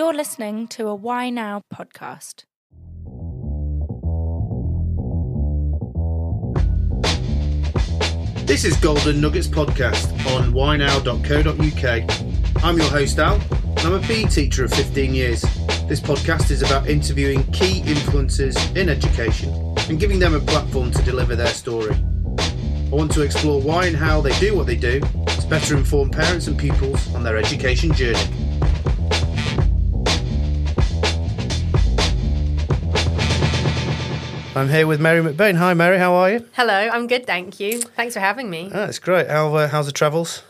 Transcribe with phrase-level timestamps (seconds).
[0.00, 2.44] You're listening to a Why Now podcast.
[8.46, 12.64] This is Golden Nuggets Podcast on whynow.co.uk.
[12.64, 15.42] I'm your host Al, and I'm a PE teacher of 15 years.
[15.86, 19.52] This podcast is about interviewing key influencers in education
[19.90, 21.92] and giving them a platform to deliver their story.
[21.92, 26.08] I want to explore why and how they do what they do to better inform
[26.08, 28.49] parents and pupils on their education journey.
[34.56, 35.56] I'm here with Mary McBain.
[35.56, 35.96] Hi, Mary.
[35.98, 36.46] How are you?
[36.54, 37.80] Hello, I'm good, thank you.
[37.80, 38.70] Thanks for having me.
[38.74, 39.28] Ah, it's great.
[39.28, 40.42] How uh, how's the travels?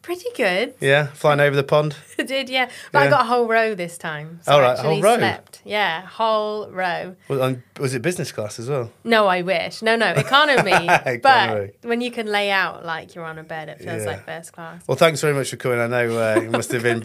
[0.00, 0.74] Pretty good.
[0.80, 1.94] Yeah, flying over the pond.
[2.18, 2.70] I did, yeah.
[2.92, 3.04] But Yeah.
[3.06, 4.40] I got a whole row this time.
[4.44, 5.18] So All I right, a whole row?
[5.18, 5.60] Slept.
[5.66, 7.14] Yeah, whole row.
[7.28, 8.90] Was, um, was it business class as well?
[9.04, 9.82] No, I wish.
[9.82, 10.70] No, no, economy.
[11.04, 11.20] Economy.
[11.20, 14.08] but when you can lay out like you're on a bed, it feels Yeah.
[14.12, 14.82] like first class.
[14.86, 15.78] Well, thanks very much for coming.
[15.80, 17.04] I know uh, it must have been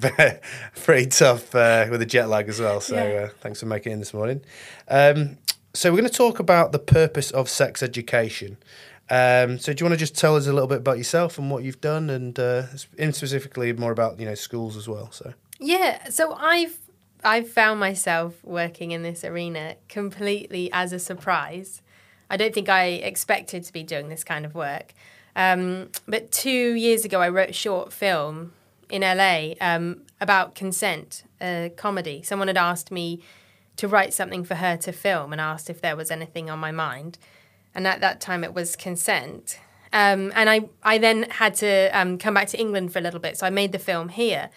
[0.83, 2.79] pretty tough uh, with the jet lag as well.
[2.79, 3.19] So Yeah.
[3.23, 4.41] uh, thanks for making it in this morning.
[4.87, 5.37] Um,
[5.73, 8.57] so we're going to talk about the purpose of sex education.
[9.09, 11.49] Um, so do you want to just tell us a little bit about yourself and
[11.51, 15.11] what you've done, and uh, specifically more about you know schools as well?
[15.11, 16.77] So Yeah, so I've
[17.23, 21.81] I've found myself working in this arena completely as a surprise.
[22.29, 24.93] I don't think I expected to be doing this kind of work.
[25.35, 28.53] Um, but two years ago, I wrote a short film
[28.89, 32.21] in LA um, about consent, a comedy.
[32.23, 33.21] Someone had asked me
[33.77, 36.71] to write something for her to film and asked if there was anything on my
[36.71, 37.17] mind.
[37.75, 39.59] And at that time, it was consent.
[39.91, 43.19] Um, and I, I then had to um, come back to England for a little
[43.19, 43.37] bit.
[43.37, 44.49] So I made the film here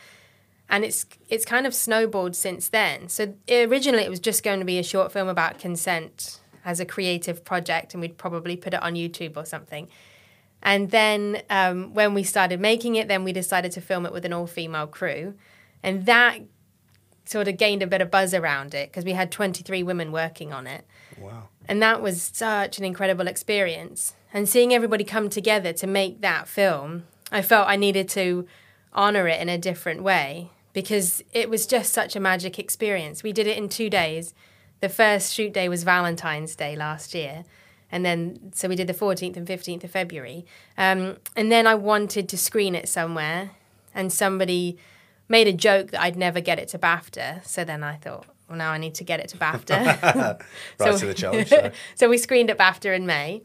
[0.68, 3.08] and it's it's kind of snowballed since then.
[3.08, 6.84] So originally it was just going to be a short film about consent as a
[6.84, 9.88] creative project, and we'd probably put it on YouTube or something.
[10.62, 14.24] And then um, when we started making it, then we decided to film it with
[14.24, 15.34] an all female crew,
[15.82, 16.40] and that
[17.28, 20.52] sort of gained a bit of buzz around it because we had 23 women working
[20.52, 20.84] on it.
[21.18, 24.14] wow, And that was such an incredible experience.
[24.32, 28.46] And seeing everybody come together to make that film, I felt I needed to
[28.92, 33.22] honor it in a different way because it was just such a magic experience.
[33.22, 34.34] We did it in two days.
[34.80, 37.44] The first shoot day was Valentine's Day last year.
[37.90, 40.44] And then, so we did the 14th and 15th of February.
[40.76, 43.52] Um, and then I wanted to screen it somewhere.
[43.94, 44.76] And somebody
[45.28, 47.46] made a joke that I'd never get it to BAFTA.
[47.46, 50.40] So then I thought, well, now I need to get it to BAFTA.
[50.80, 51.52] right to the challenge.
[51.94, 53.42] So we screened at BAFTA in May.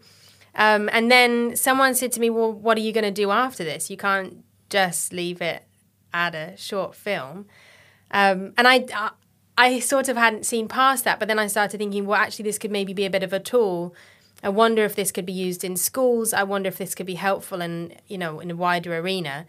[0.56, 3.64] Um, and then someone said to me, Well, what are you going to do after
[3.64, 3.90] this?
[3.90, 5.64] You can't just leave it
[6.14, 7.46] at a short film.
[8.12, 9.12] Um, and I, I,
[9.58, 12.58] I sort of hadn't seen past that, but then I started thinking, well, actually, this
[12.58, 13.96] could maybe be a bit of a tool.
[14.44, 16.34] I wonder if this could be used in schools.
[16.34, 19.46] I wonder if this could be helpful in, you know, in a wider arena.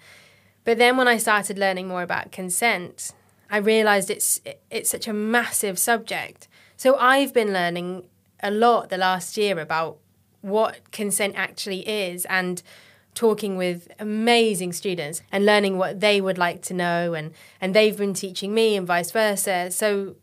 [0.64, 3.12] But then when I started learning more about consent,
[3.50, 4.40] I realized it's
[4.70, 6.48] it's such a massive subject.
[6.76, 8.08] So I've been learning
[8.42, 9.98] a lot the last year about
[10.40, 12.62] what consent actually is and
[13.14, 17.96] talking with amazing students and learning what they would like to know and and they've
[17.96, 19.70] been teaching me and vice versa.
[19.70, 20.16] So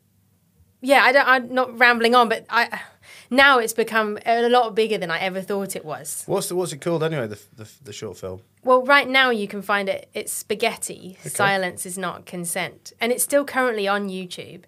[0.81, 2.81] yeah, I don't I'm not rambling on, but I
[3.29, 6.23] now it's become a lot bigger than I ever thought it was.
[6.25, 7.27] What's the, what's it called anyway?
[7.27, 8.41] The, the the short film.
[8.63, 10.09] Well, right now you can find it.
[10.13, 11.17] It's Spaghetti.
[11.23, 14.63] Silence is not consent, and it's still currently on YouTube.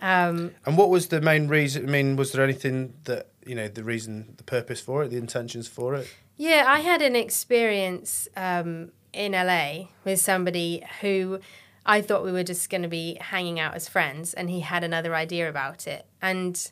[0.00, 1.88] Um, And what was the main reason?
[1.88, 5.16] I mean, was there anything that you know the reason, the purpose for it, the
[5.16, 6.08] intentions for it?
[6.36, 11.40] yeah, I had an experience um, in LA with somebody who
[11.86, 14.84] I thought we were just going to be hanging out as friends, and he had
[14.84, 16.70] another idea about it, and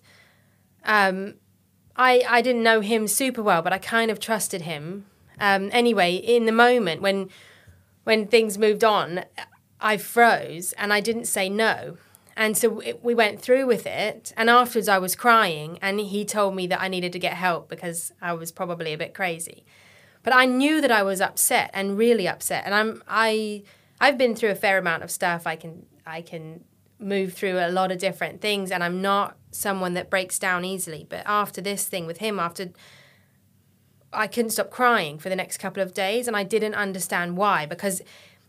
[0.85, 1.35] um,
[1.97, 5.07] I I didn't know him super well, but I kind of trusted him.
[5.41, 7.31] Um, anyway, in the moment when
[8.05, 9.25] when things moved on,
[9.81, 11.97] I froze and I didn't say no.
[12.37, 14.33] And so we went through with it.
[14.37, 17.69] And afterwards, I was crying, and he told me that I needed to get help
[17.69, 19.65] because I was probably a bit crazy.
[20.25, 22.65] But I knew that I was upset and really upset.
[22.65, 23.63] And I'm I
[24.01, 25.47] I've been through a fair amount of stuff.
[25.47, 26.65] I can I can
[26.99, 31.07] move through a lot of different things, and I'm not someone that breaks down easily.
[31.09, 32.71] But after this thing with him, after
[34.13, 37.67] I couldn't stop crying for the next couple of days, and I didn't understand why
[37.67, 38.03] because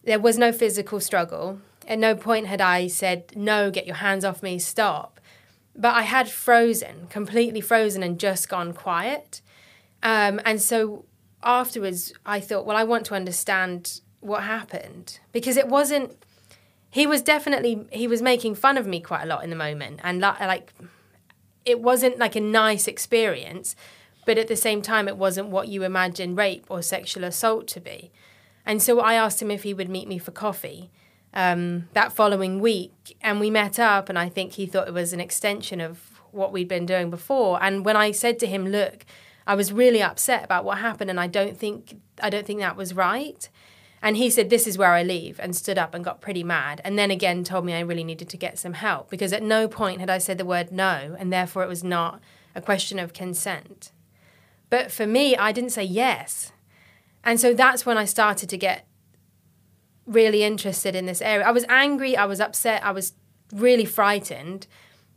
[0.04, 1.60] there was no physical struggle.
[1.88, 5.20] At no point had I said, No, get your hands off me, stop.
[5.76, 9.42] But I had frozen, completely frozen, and just gone quiet.
[10.02, 11.06] Um, and so
[11.44, 16.25] afterwards, I thought, Well, I want to understand what happened because it wasn't.
[16.96, 20.00] He was definitely he was making fun of me quite a lot in the moment,
[20.04, 20.68] and li- like
[21.66, 23.76] it wasn't like a nice experience,
[24.26, 27.80] but at the same time, it wasn't what you imagine rape or sexual assault to
[27.82, 28.12] be.
[28.66, 30.90] And so I asked him if he would meet me for coffee.
[31.36, 35.12] um, that following week, and we met up, and I think he thought it was
[35.14, 37.62] an extension of what we'd been doing before.
[37.62, 39.06] And when I said to him, "Look,"
[39.46, 42.78] I was really upset about what happened, and I don't think I don't think that
[42.78, 43.50] was right.
[44.06, 46.80] And he said, This is where I leave, and stood up and got pretty mad.
[46.84, 49.68] And then again told me I really needed to get some help because at no
[49.68, 52.22] point had I said the word no, and therefore it was not
[52.54, 53.92] a question of consent.
[54.70, 56.52] But for me, I didn't say yes.
[57.24, 58.86] And so that's when I started to get
[60.06, 61.48] really interested in this area.
[61.48, 63.14] I was angry, I was upset, I was
[63.52, 64.68] really frightened.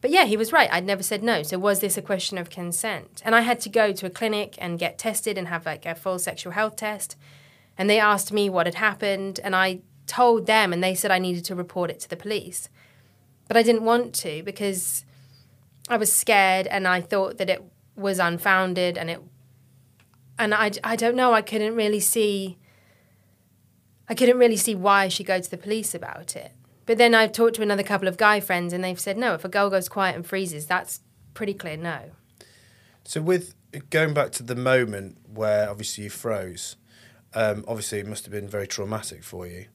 [0.00, 0.72] But yeah, he was right.
[0.72, 1.42] I'd never said no.
[1.42, 3.20] So was this a question of consent?
[3.22, 5.94] And I had to go to a clinic and get tested and have like a
[5.94, 7.16] full sexual health test.
[7.78, 11.18] And they asked me what had happened, and I told them, and they said I
[11.18, 12.68] needed to report it to the police.
[13.46, 15.04] But I didn't want to because
[15.88, 17.62] I was scared and I thought that it
[17.96, 19.20] was unfounded and it
[20.38, 22.58] and I, I don't know I couldn't really see
[24.08, 26.52] I couldn't really see why should go to the police about it.
[26.86, 29.44] But then I've talked to another couple of guy friends and they've said no, if
[29.44, 31.00] a girl goes quiet and freezes, that's
[31.34, 32.10] pretty clear no.
[33.04, 33.54] So with
[33.90, 36.76] going back to the moment where obviously you froze,
[37.34, 39.66] um, obviously it must have been very traumatic for you.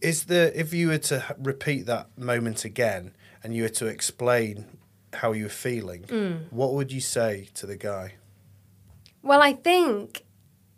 [0.00, 4.66] Is there if you were to repeat that moment again and you were to explain
[5.14, 6.50] how you were feeling, Mm.
[6.52, 8.14] what would you say to the guy?
[9.22, 10.24] Well, I think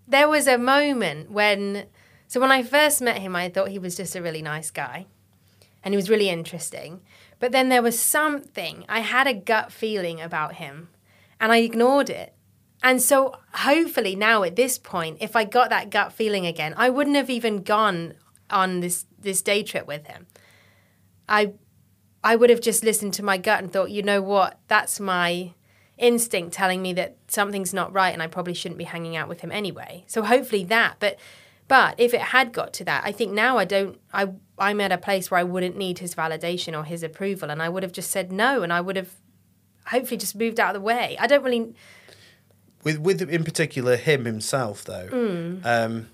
[0.06, 1.86] there was a moment when,
[2.28, 5.06] so when I first met him, I thought he was just a really nice guy
[5.82, 7.00] and he was really interesting.
[7.40, 10.88] But then there was something, I had a gut feeling about him
[11.40, 12.32] and I ignored it.
[12.82, 16.90] And so hopefully now at this point, if I got that gut feeling again, I
[16.90, 18.14] wouldn't have even gone
[18.50, 20.26] on this, this day trip with him.
[21.28, 21.54] I
[22.22, 25.54] I would have just listened to my gut and thought, you know what, that's my
[25.96, 29.40] instinct telling me that something's not right and I probably shouldn't be hanging out with
[29.40, 30.04] him anyway.
[30.08, 30.96] So hopefully that.
[30.98, 31.18] But
[31.68, 34.28] but if it had got to that, I think now I don't I
[34.58, 37.68] I'm at a place where I wouldn't need his validation or his approval and I
[37.68, 39.12] would have just said no and I would have
[39.86, 41.16] hopefully just moved out of the way.
[41.20, 41.74] I don't really
[42.86, 45.66] With with in particular him himself though, Mm.
[45.66, 46.08] um,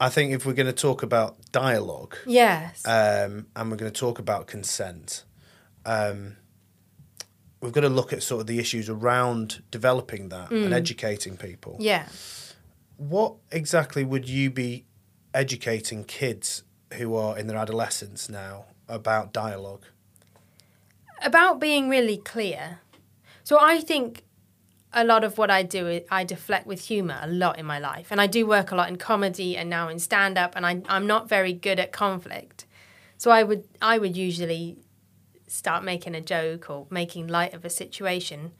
[0.00, 2.86] I think if we're going to talk about dialogue, Yes.
[2.86, 5.24] um, and we're going to talk about consent,
[5.84, 6.36] um,
[7.60, 11.76] we've got to look at sort of the issues around developing that and educating people.
[11.78, 12.06] yeah.
[12.96, 14.84] What exactly would you be
[15.34, 16.62] educating kids
[16.94, 19.84] who are in their adolescence now about dialogue?
[21.22, 22.78] about being really clear.
[23.44, 24.22] So I think
[24.92, 28.08] a lot of what I do I deflect with humor a lot in my life,
[28.10, 30.82] and I do work a lot in comedy and now in stand up, and I,
[30.88, 32.66] I'm not very good at conflict.
[33.16, 34.78] So I would I would usually
[35.46, 38.52] start making a joke or making light of a situation,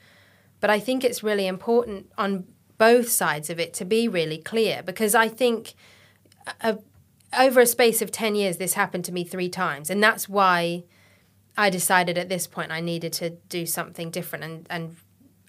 [0.61, 2.45] but I think it's really important on
[2.79, 5.75] both sides of it to be really clear because I think
[6.63, 6.79] a,
[7.39, 9.91] over a space of 10 years this happened to me three times.
[9.91, 10.85] And that's why
[11.57, 14.97] I decided at this point I needed to do something different and and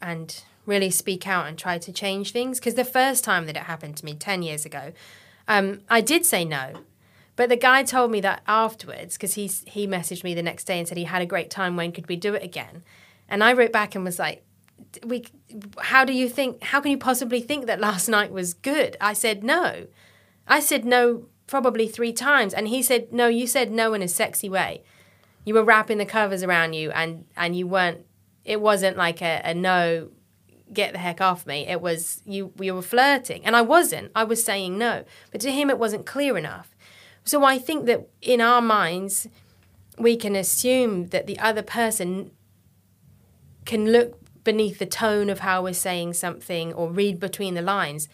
[0.01, 2.59] and really speak out and try to change things.
[2.59, 4.93] Because the first time that it happened to me ten years ago,
[5.47, 6.73] um, I did say no,
[7.35, 10.79] but the guy told me that afterwards because he he messaged me the next day
[10.79, 11.75] and said he had a great time.
[11.75, 12.83] When could we do it again?
[13.27, 14.43] And I wrote back and was like,
[15.05, 15.25] "We,
[15.79, 16.63] how do you think?
[16.63, 19.87] How can you possibly think that last night was good?" I said no.
[20.47, 23.27] I said no probably three times, and he said no.
[23.27, 24.83] You said no in a sexy way
[25.43, 28.05] you were wrapping the covers around you and and you weren't
[28.43, 30.09] it wasn't like a, a no
[30.73, 34.23] get the heck off me it was you we were flirting and i wasn't i
[34.23, 36.75] was saying no but to him it wasn't clear enough
[37.23, 39.27] so i think that in our minds
[39.97, 42.31] we can assume that the other person
[43.65, 48.07] can look beneath the tone of how we're saying something or read between the lines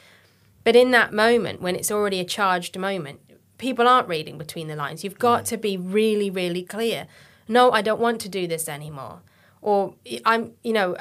[0.63, 3.19] but in that moment when it's already a charged moment
[3.57, 5.03] people aren't reading between the lines.
[5.03, 7.07] You've got to be really, really clear.
[7.47, 9.21] No, I don't want to do this anymore.
[9.61, 9.95] Or
[10.25, 10.95] I'm, you know,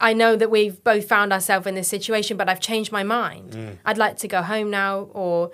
[0.00, 3.52] I know that we've both found ourselves in this situation, but I've changed my mind.
[3.52, 3.78] Mm.
[3.84, 5.50] I'd like to go home now, or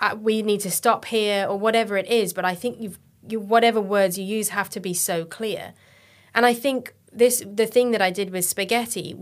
[0.00, 2.32] I, we need to stop here, or whatever it is.
[2.32, 5.74] But I think you've, you, whatever words you use have to be so clear.
[6.34, 9.16] And I think this, the thing that I did with spaghetti,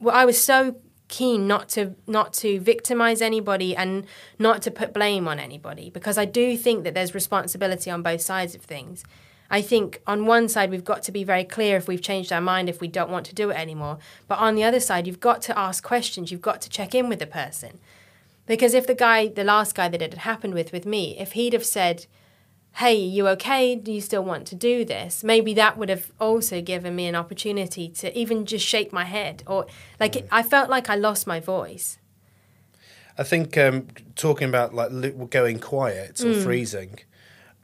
[0.00, 0.76] well, I was so
[1.08, 4.06] keen not to not to victimize anybody and
[4.38, 8.22] not to put blame on anybody because I do think that there's responsibility on both
[8.22, 9.04] sides of things.
[9.54, 12.40] I think on one side we've got to be very clear if we've changed our
[12.40, 15.20] mind if we don't want to do it anymore, but on the other side you've
[15.20, 17.78] got to ask questions, you've got to check in with the person.
[18.46, 21.32] Because if the guy, the last guy that it had happened with with me, if
[21.32, 22.06] he'd have said,
[22.82, 23.76] "Hey, you okay?
[23.76, 27.14] Do you still want to do this?" Maybe that would have also given me an
[27.14, 29.66] opportunity to even just shake my head or
[30.00, 31.98] like it, I felt like I lost my voice.
[33.16, 36.98] I think um, talking about like going quiet or freezing,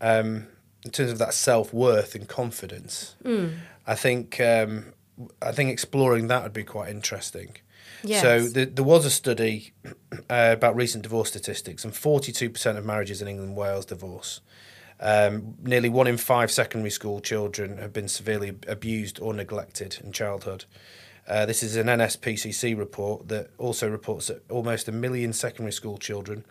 [0.00, 0.46] um,
[0.84, 3.16] in terms of that self worth and confidence,
[3.86, 4.92] I think um,
[5.42, 7.56] I think exploring that would be quite interesting.
[8.02, 8.22] Yes.
[8.22, 12.84] So the, there was a study uh, about recent divorce statistics, and forty-two percent of
[12.84, 14.40] marriages in England and Wales divorce.
[15.02, 20.12] Um, nearly one in five secondary school children have been severely abused or neglected in
[20.12, 20.66] childhood.
[21.26, 25.96] Uh, this is an NSPCC report that also reports that almost a million secondary school
[25.96, 26.44] children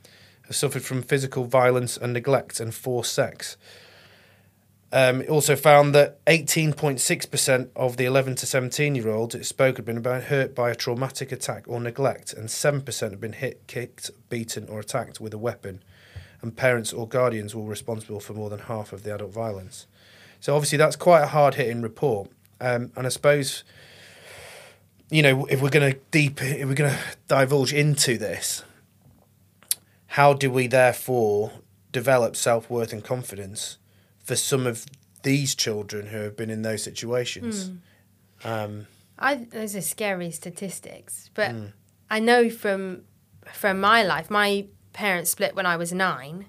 [0.48, 3.55] have suffered from physical violence and neglect and forced sex.
[4.91, 9.77] Um, it also found that 18.6% of the 11 to 17 year olds it spoke
[9.77, 14.10] had been hurt by a traumatic attack or neglect, and 7% had been hit, kicked,
[14.29, 15.84] beaten, or attacked with a weapon.
[16.41, 19.86] And parents or guardians were responsible for more than half of the adult violence.
[20.39, 22.31] So, obviously, that's quite a hard hitting report.
[22.62, 23.63] Um, and I suppose,
[25.12, 28.63] you know, if we're going to deep, if we're going to divulge into this,
[30.08, 31.51] how do we therefore
[31.91, 33.77] develop self worth and confidence
[34.29, 34.86] for some of
[35.24, 37.71] these children who have been in those situations?
[38.43, 38.48] Hmm.
[38.48, 41.65] Um, I those are scary statistics, but hmm.
[42.12, 43.05] I know from
[43.51, 46.45] from my life, my parents split when I was nine,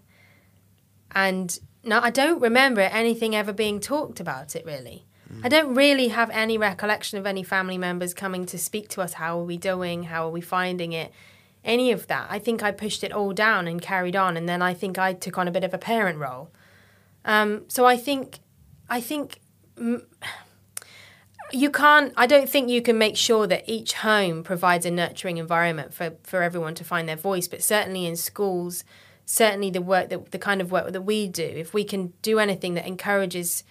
[1.13, 5.07] and no, I don't remember anything ever being talked about it really.
[5.27, 5.41] Hmm.
[5.47, 9.15] I don't really have any recollection of any family members coming to speak to us.
[9.15, 10.03] How are we doing?
[10.03, 11.13] How are we finding it?
[11.65, 12.27] Any of that.
[12.29, 15.15] I think I pushed it all down and carried on, and then I think I
[15.15, 16.51] took on a bit of a parent role.
[17.25, 18.39] Um, so I think,
[18.89, 19.41] I think
[21.53, 25.37] you can't i don't think you can make sure that each home provides a nurturing
[25.39, 28.85] environment for, for everyone to find their voice but certainly in schools
[29.25, 32.39] certainly the work that the kind of work that we do if we can do
[32.39, 33.65] anything that encourages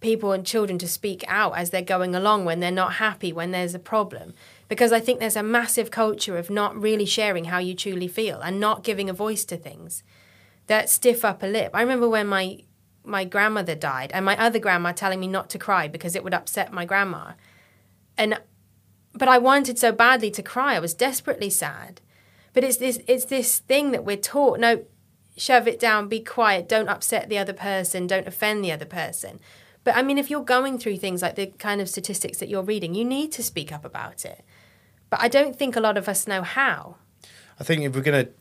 [0.00, 3.50] people and children to speak out as they're going along when they're not happy when
[3.50, 4.32] there's a problem.
[4.68, 8.40] Because i think there's a massive culture of not really sharing how you truly feel
[8.40, 10.02] and not giving a voice to things
[10.66, 11.72] that stiff upper lip.
[11.74, 12.62] I remember when my
[13.04, 16.34] my grandmother died and my other grandma telling me not to cry because it would
[16.34, 17.32] upset my grandma.
[18.16, 18.40] And
[19.12, 20.76] but I wanted so badly to cry.
[20.76, 22.00] I was desperately sad.
[22.52, 24.84] But it's this it's this thing that we're taught, no,
[25.36, 29.40] shove it down, be quiet, don't upset the other person, don't offend the other person.
[29.84, 32.62] But I mean if you're going through things like the kind of statistics that you're
[32.62, 34.44] reading, you need to speak up about it.
[35.08, 36.96] But I don't think a lot of us know how.
[37.60, 38.32] I think if we're going to,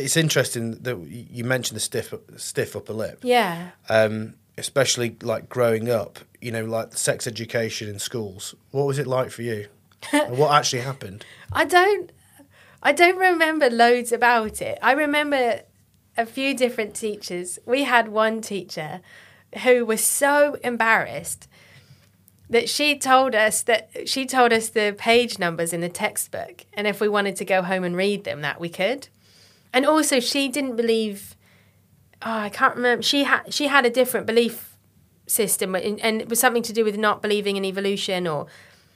[0.00, 3.18] it's interesting that you mentioned the stiff, stiff upper lip.
[3.22, 3.70] Yeah.
[3.88, 8.54] um, especially like growing up, you know, like sex education in schools.
[8.70, 9.68] What was it like for you?
[10.12, 11.24] What actually happened?
[11.52, 12.10] I don't
[12.82, 14.78] I don't remember loads about it.
[14.82, 15.62] I remember
[16.16, 17.58] a few different teachers.
[17.66, 19.00] We had one teacher
[19.64, 21.48] who was so embarrassed
[22.50, 26.86] that she told us that she told us the page numbers in the textbook and
[26.86, 29.08] if we wanted to go home and read them that we could.
[29.72, 31.36] And also she didn't believe
[32.22, 33.02] oh, I can't remember.
[33.02, 34.76] She had she had a different belief
[35.26, 38.46] system, and and it was something to do with not believing in evolution, or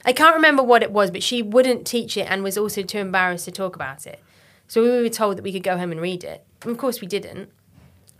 [0.04, 1.10] I can't remember what it was.
[1.10, 4.20] But she wouldn't teach it, and was also too embarrassed to talk about it.
[4.68, 6.44] So we were told that we could go home and read it.
[6.62, 7.50] And of course, we didn't.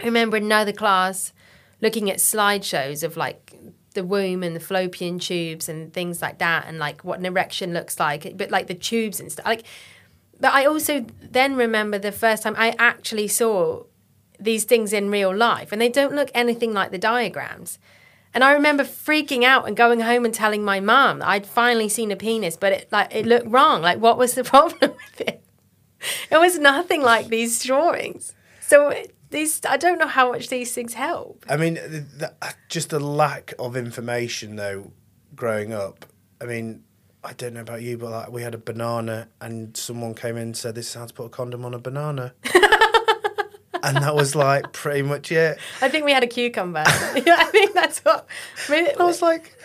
[0.01, 1.33] I remember another class
[1.81, 3.57] looking at slideshows of like
[3.93, 7.73] the womb and the fallopian tubes and things like that, and like what an erection
[7.73, 9.47] looks like, but like the tubes and stuff.
[9.47, 9.65] Like,
[10.41, 13.85] but I also then remember the first time I actually saw
[14.41, 17.79] these things in real life and they don't look anything like the diagrams.
[18.35, 22.11] And I remember freaking out and going home and telling my mom I'd finally seen
[22.11, 23.83] a penis, but it like it looked wrong.
[23.83, 25.45] Like what was the problem with it?
[26.31, 28.35] It was nothing like these drawings.
[28.61, 31.45] So it- these I don't know how much these things help.
[31.49, 34.93] I mean, the, the, uh, just the lack of information though,
[35.35, 36.07] growing up.
[36.41, 36.85] I mean,
[37.25, 40.43] I don't know about you, but like we had a banana, and someone came in
[40.43, 42.35] and said, "This is how to put a condom on a banana,"
[43.83, 45.59] and that was like pretty much it.
[45.81, 46.85] I think we had a cucumber.
[46.87, 48.27] yeah, I think that's what.
[48.69, 49.57] I, mean, I was like,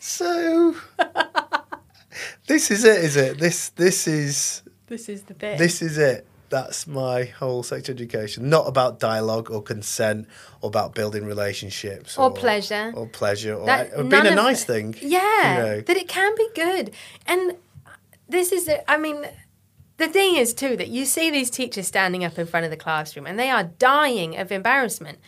[0.00, 0.74] so
[2.46, 3.38] this is it, is it?
[3.38, 5.58] This this is this is the thing.
[5.58, 6.26] this is it.
[6.50, 8.48] That's my whole sex education.
[8.48, 10.28] Not about dialogue or consent
[10.60, 12.92] or about building relationships Or pleasure.
[12.94, 14.96] or pleasure or, That- or being a nice it- thing.
[15.00, 15.80] Yeah, you know.
[15.80, 16.90] that it can be good.
[17.26, 17.56] And
[18.28, 19.26] this is, I mean,
[19.96, 22.76] the thing is too that you see these teachers standing up in front of the
[22.76, 25.18] classroom and they are dying of embarrassment.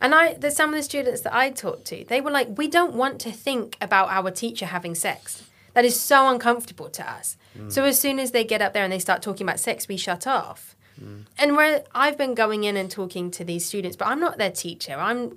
[0.00, 2.68] And I, there's some of the students that I talked to, they were like, we
[2.68, 5.42] don't want to think about our teacher having sex.
[5.76, 7.36] That is so uncomfortable to us.
[7.54, 7.70] Mm.
[7.70, 9.98] So as soon as they get up there and they start talking about sex, we
[9.98, 10.74] shut off.
[10.98, 11.26] Mm.
[11.36, 14.50] And where I've been going in and talking to these students, but I'm not their
[14.50, 14.94] teacher.
[14.94, 15.36] I'm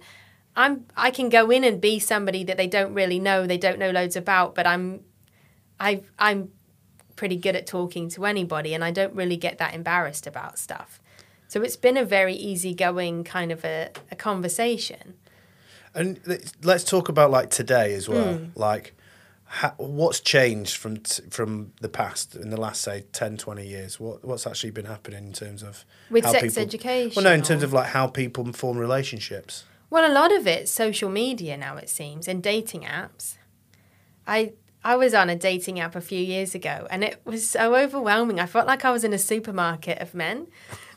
[0.56, 3.80] I'm I can go in and be somebody that they don't really know, they don't
[3.80, 5.02] know loads about, but I'm
[5.78, 6.52] I I'm
[7.18, 11.02] pretty good at talking to anybody, and I don't really get that embarrassed about stuff.
[11.50, 15.16] So it's been a very easygoing kind of a, a conversation.
[15.94, 16.18] And
[16.64, 18.36] let's talk about like today as well.
[18.36, 18.52] Mm.
[18.56, 18.96] Like,
[19.50, 24.00] ha- what's changed from t- from the past in the last say 10, 20 years?
[24.00, 27.34] What what's actually been happening in terms of With how sex people- education Well, no,
[27.34, 29.66] in terms of like how people form relationships.
[29.90, 33.36] Well, a lot of it's social media now, it seems, and dating apps.
[34.28, 37.76] I I was on a dating app a few years ago, and it was so
[37.76, 38.40] overwhelming.
[38.40, 40.48] I felt like I was in a supermarket of men,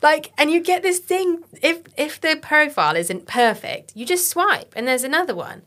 [0.01, 1.43] like, and you get this thing.
[1.61, 5.63] If if the profile isn't perfect, you just swipe, and there's another one,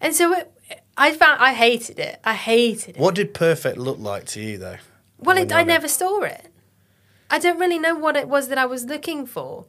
[0.00, 0.52] and so it,
[0.96, 2.20] I found I hated it.
[2.24, 3.00] I hated it.
[3.00, 4.78] What did perfect look like to you though?
[5.18, 6.48] Well, it, I never saw it.
[7.30, 9.66] I don't really know what it was that I was looking for.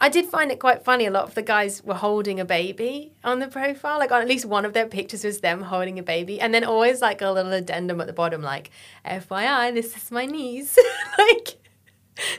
[0.00, 1.06] I did find it quite funny.
[1.06, 3.98] A lot of the guys were holding a baby on the profile.
[3.98, 6.64] Like on at least one of their pictures was them holding a baby, and then
[6.64, 8.70] always like a little addendum at the bottom, like
[9.04, 10.78] "FYI, this is my niece."
[11.18, 11.56] like,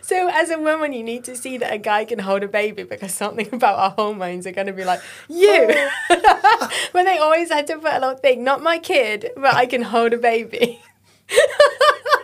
[0.01, 2.83] so as a woman, you need to see that a guy can hold a baby
[2.83, 5.67] because something about our hormones are going to be like you.
[6.09, 6.69] Oh.
[6.91, 9.83] when they always had to put a little thing, not my kid, but I can
[9.83, 10.81] hold a baby.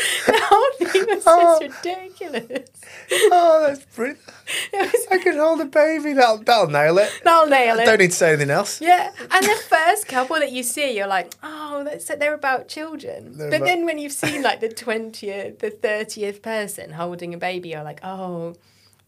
[0.26, 1.58] the whole thing was just oh.
[1.60, 2.70] ridiculous.
[3.12, 4.20] Oh, that's brilliant.
[4.72, 6.12] Was, I could hold a baby.
[6.12, 7.10] That'll that'll nail it.
[7.26, 7.86] I'll nail I it.
[7.86, 8.80] don't need to say anything else.
[8.80, 13.36] Yeah, and the first couple that you see, you're like, oh, that's they're about children.
[13.36, 17.38] They're but about- then when you've seen like the twentieth, the thirtieth person holding a
[17.38, 18.54] baby, you're like, oh,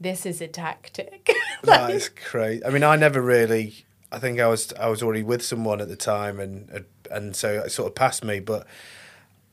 [0.01, 1.31] this is a tactic.
[1.65, 2.65] That is crazy.
[2.65, 3.85] I mean, I never really.
[4.11, 7.61] I think I was I was already with someone at the time, and and so
[7.61, 8.41] it sort of passed me.
[8.41, 8.67] But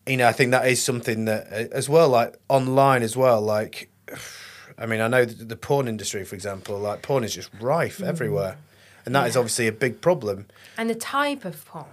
[0.10, 3.42] you know, I think that is something that uh, as well, like online as well.
[3.42, 3.90] Like,
[4.78, 8.00] I mean, I know the, the porn industry, for example, like porn is just rife
[8.00, 8.08] mm.
[8.08, 8.58] everywhere,
[9.06, 9.40] and that is Yeah.
[9.40, 10.48] obviously a big problem.
[10.78, 11.86] and the type of porn.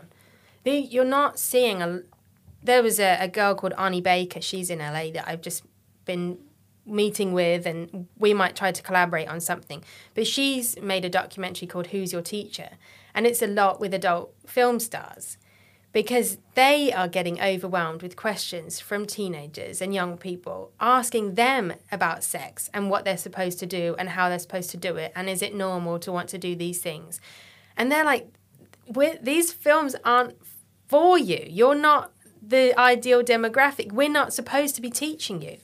[0.64, 2.02] You're not seeing a.
[2.62, 4.40] There was a, a girl called Annie Baker.
[4.40, 5.62] She's in LA that I've just
[6.04, 6.38] been
[6.84, 9.84] meeting with, and we might try to collaborate on something.
[10.14, 12.70] But she's made a documentary called "Who's Your Teacher,"
[13.14, 15.36] and it's a lot with adult film stars
[15.96, 22.22] because they are getting overwhelmed with questions from teenagers and young people asking them about
[22.22, 25.26] sex and what they're supposed to do and how they're supposed to do it and
[25.26, 27.18] is it normal to want to do these things?
[27.78, 28.28] And they're like
[29.22, 30.36] these films aren't
[30.86, 31.46] for you.
[31.48, 32.12] You're not
[32.46, 33.90] the ideal demographic.
[33.90, 35.56] We're not supposed to be teaching you.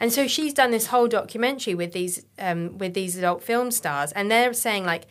[0.00, 4.10] And so she's done this whole documentary with these um, with these adult film stars
[4.10, 5.06] and they're saying like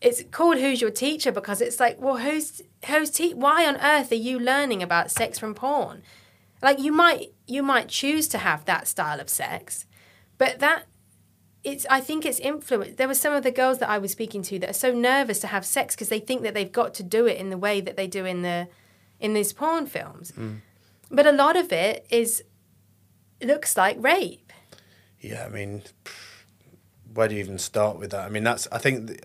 [0.00, 4.12] it's called Who's Your Teacher because it's like, well, who's who's te- why on earth
[4.12, 6.02] are you learning about sex from porn?
[6.62, 9.86] Like you might you might choose to have that style of sex,
[10.36, 10.84] but that
[11.64, 12.96] it's I think it's influence.
[12.96, 15.40] There were some of the girls that I was speaking to that are so nervous
[15.40, 17.80] to have sex because they think that they've got to do it in the way
[17.80, 18.68] that they do in the
[19.18, 20.32] in these porn films.
[20.32, 20.60] Mm.
[21.10, 22.44] But a lot of it is
[23.42, 24.52] looks like rape.
[25.20, 25.82] Yeah, I mean,
[27.12, 28.24] where do you even start with that?
[28.24, 29.08] I mean, that's I think.
[29.08, 29.20] th-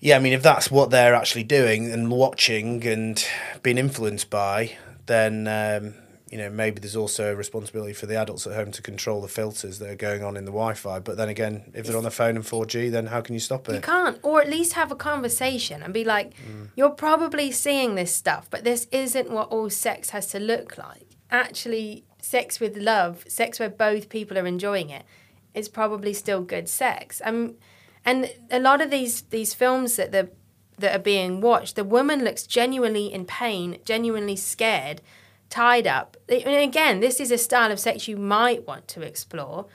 [0.00, 3.22] yeah, I mean, if that's what they're actually doing and watching and
[3.62, 5.94] being influenced by, then um,
[6.30, 9.28] you know maybe there's also a responsibility for the adults at home to control the
[9.28, 11.00] filters that are going on in the Wi-Fi.
[11.00, 13.40] But then again, if they're on the phone and four G, then how can you
[13.40, 13.74] stop it?
[13.74, 16.32] You can't, or at least have a conversation and be like,
[16.76, 21.16] you're probably seeing this stuff, but this isn't what all sex has to look like.
[21.30, 25.04] Actually, sex with love, sex where both people are enjoying it,
[25.52, 27.20] is probably still good sex.
[27.24, 27.56] Um,
[28.04, 30.30] and a lot of these these films that the
[30.78, 35.02] that are being watched, the woman looks genuinely in pain, genuinely scared,
[35.50, 36.16] tied up.
[36.28, 39.66] And again, this is a style of sex you might want to explore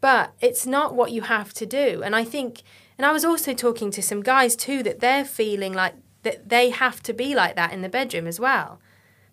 [0.00, 2.02] but it's not what you have to do.
[2.02, 2.62] And I think,
[2.96, 6.70] and I was also talking to some guys too that they're feeling like that they
[6.70, 8.80] have to be like that in the bedroom as well.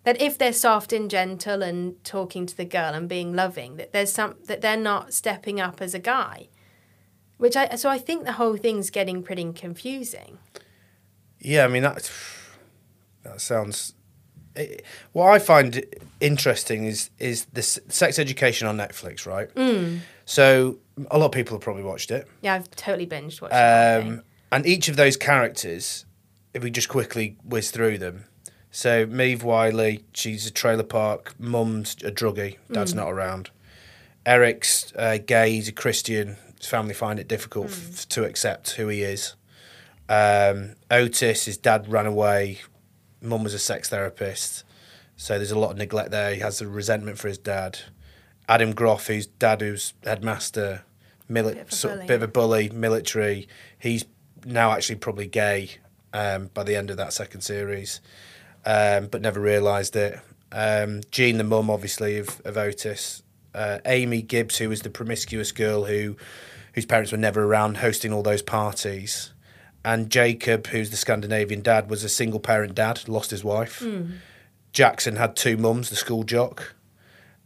[0.04, 3.92] That if they're soft and gentle and talking to the girl and being loving, that
[3.92, 6.48] there's some that they're not stepping up as a guy.
[7.38, 10.38] Which I so I think the whole thing's getting pretty confusing.
[11.40, 12.10] Yeah, I mean that
[13.22, 13.94] that sounds.
[14.56, 15.84] It, what I find
[16.20, 19.52] interesting is is the s- sex education on Netflix, right?
[19.54, 20.00] Mm.
[20.24, 20.78] So
[21.10, 24.66] a lot of people have probably watched it, Yeah, I've totally binged watched um, and
[24.66, 26.04] each of those characters,
[26.52, 28.24] if we just quickly whiz through them.
[28.70, 33.50] So Maeve Wiley, she's a trailer park mum's a druggie, dad's not around.
[34.26, 36.36] Eric's uh, gay, he's a Christian.
[36.58, 39.34] His family find it difficult f- to accept who he is.
[40.08, 42.58] Um, Otis, his dad ran away.
[43.20, 44.64] Mum was a sex therapist,
[45.16, 46.34] so there's a lot of neglect there.
[46.34, 47.78] He has a resentment for his dad.
[48.48, 50.82] Adam Groff, whose dad who's headmaster,
[51.30, 52.06] mili- Bit of sort bully.
[52.06, 53.48] bit of a bully, military.
[53.78, 54.04] He's
[54.46, 55.72] now actually probably gay
[56.14, 58.00] um, by the end of that second series,
[58.64, 60.18] um, but never realised it.
[60.52, 63.22] Um, Jean, the mum, obviously of, of Otis.
[63.54, 66.16] Uh, Aimee Gibbs, who was the promiscuous girl who
[66.78, 69.32] whose parents were never around, hosting all those parties.
[69.84, 73.84] And Jakob, who's the Scandinavian dad, was a single parent dad, lost his wife.
[74.72, 76.74] Jackson had two mums, the school jock,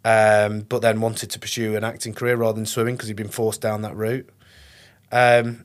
[0.05, 3.29] um, but then wanted to pursue an acting career rather than swimming because he'd been
[3.29, 4.29] forced down that route.
[5.11, 5.65] Um,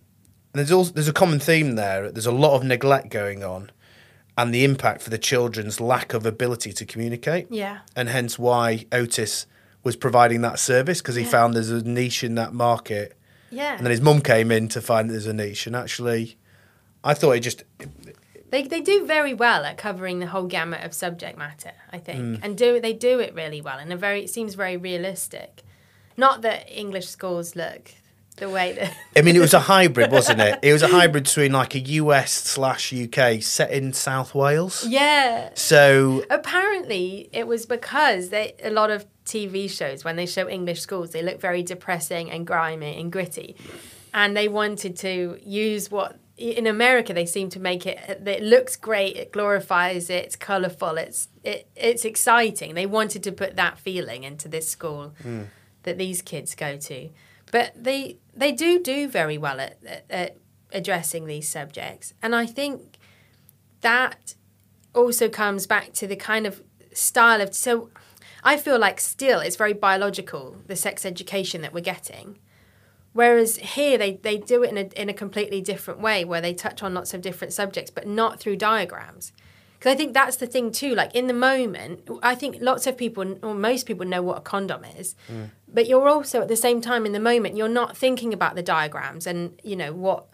[0.54, 2.10] there's also there's a common theme there.
[2.10, 3.70] There's a lot of neglect going on,
[4.38, 7.80] and the impact for the children's lack of ability to communicate, Yeah.
[7.98, 9.46] and hence why Otis
[9.84, 11.30] was providing that service because he Yeah.
[11.30, 13.17] found there's a niche in that market,
[13.50, 13.76] Yeah.
[13.78, 16.38] and then his mum came in to find that there's a niche, and actually,
[17.04, 17.64] I thought it just
[18.50, 22.20] They, they do very well at covering the whole gamut of subject matter, I think,
[22.20, 22.40] Mm.
[22.44, 25.64] and do they do it really well, and a very it seems very realistic.
[26.16, 27.92] Not that English schools look
[28.38, 30.60] the way that I mean, it was a hybrid, wasn't it?
[30.64, 34.86] It was a hybrid between like a US slash UK set in South Wales.
[34.88, 35.50] yeah.
[35.56, 40.82] So Apparently, it was because they a lot of TV shows when they show English
[40.82, 43.56] schools they look very depressing and grimy and gritty,
[44.14, 47.98] and they wanted to use what in America they seem to make it.
[48.26, 49.16] It looks great.
[49.18, 50.26] It glorifies it.
[50.26, 50.98] It's colorful.
[50.98, 52.76] It's it, it's exciting.
[52.76, 55.44] They wanted to put that feeling into this school hmm.
[55.84, 57.10] that these kids go to,
[57.52, 60.38] but they they do do very well at, at, at
[60.72, 62.98] addressing these subjects, and I think
[63.82, 64.36] that
[64.94, 66.62] also comes back to the kind of
[66.94, 67.90] style of so
[68.44, 72.40] I feel like still it's very biological the sex education that we're getting.
[73.14, 76.54] Whereas here they, they do it in a, in a completely different way where they
[76.54, 79.34] touch on lots of different subjects but not through diagrams.
[79.78, 82.98] Because I think that's the thing too like in the moment I think lots of
[82.98, 85.50] people or most people know what a condom is mm.
[85.68, 88.64] but you're also at the same time in the moment you're not thinking about the
[88.64, 90.28] diagrams and you know what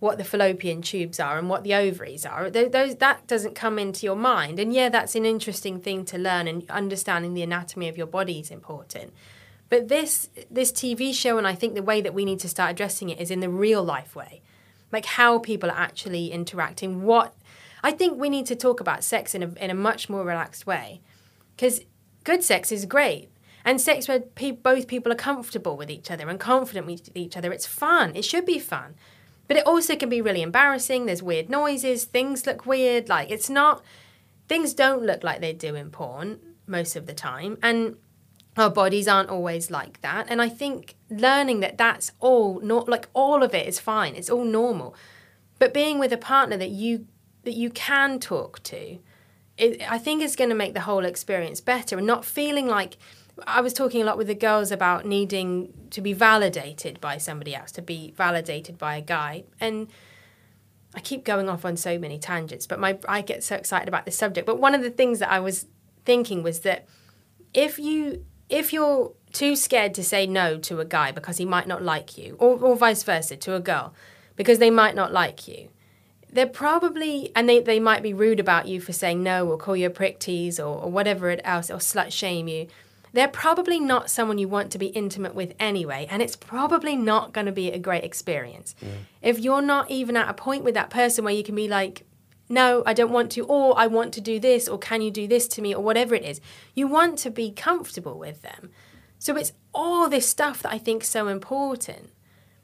[0.00, 2.50] what the fallopian tubes are and what the ovaries are.
[2.50, 6.18] Th- Those that doesn't come into your mind, and yeah, that's an interesting thing to
[6.18, 6.46] learn.
[6.48, 9.12] And understanding the anatomy of your body is important.
[9.68, 12.72] But this this TV show, and I think the way that we need to start
[12.72, 14.42] addressing it is in the real life way,
[14.92, 17.02] like how people are actually interacting.
[17.02, 17.34] What
[17.82, 20.66] I think we need to talk about sex in a in a much more relaxed
[20.66, 21.00] way,
[21.56, 21.80] because
[22.24, 23.30] good sex is great.
[23.66, 27.34] And sex where pe- both people are comfortable with each other and confident with each
[27.34, 28.14] other, it's fun.
[28.14, 28.94] It should be fun.
[29.46, 31.06] But it also can be really embarrassing.
[31.06, 33.08] There's weird noises, things look weird.
[33.08, 33.82] Like, it's not,
[34.48, 37.58] things don't look like they do in porn most of the time.
[37.62, 37.96] And
[38.56, 40.26] our bodies aren't always like that.
[40.28, 44.30] And I think learning that that's all, not like all of it is fine, it's
[44.30, 44.94] all normal.
[45.58, 47.06] But being with a partner that you,
[47.44, 48.98] that you can talk to,
[49.56, 52.96] it, I think is going to make the whole experience better and not feeling like
[53.46, 57.54] I was talking a lot with the girls about needing to be validated by somebody
[57.54, 59.44] else, to be validated by a guy.
[59.60, 59.88] And
[60.94, 64.04] I keep going off on so many tangents, but my I get so excited about
[64.04, 64.46] this subject.
[64.46, 65.66] But one of the things that I was
[66.04, 66.86] thinking was that
[67.52, 71.66] if you if you're too scared to say no to a guy because he might
[71.66, 73.92] not like you, or, or vice versa to a girl
[74.36, 75.68] because they might not like you,
[76.30, 79.76] they're probably and they, they might be rude about you for saying no or call
[79.76, 82.68] you a prick tease or, or whatever else or slut shame you
[83.14, 87.32] they're probably not someone you want to be intimate with anyway and it's probably not
[87.32, 88.74] going to be a great experience.
[89.22, 92.04] If you're not even at a point with that person where you can be like
[92.46, 95.26] no i don't want to or i want to do this or can you do
[95.26, 95.74] this to me?
[95.74, 96.42] or whatever it is
[96.74, 98.70] you want to be comfortable with them.
[99.18, 102.10] So it's all this stuff that i think is so important.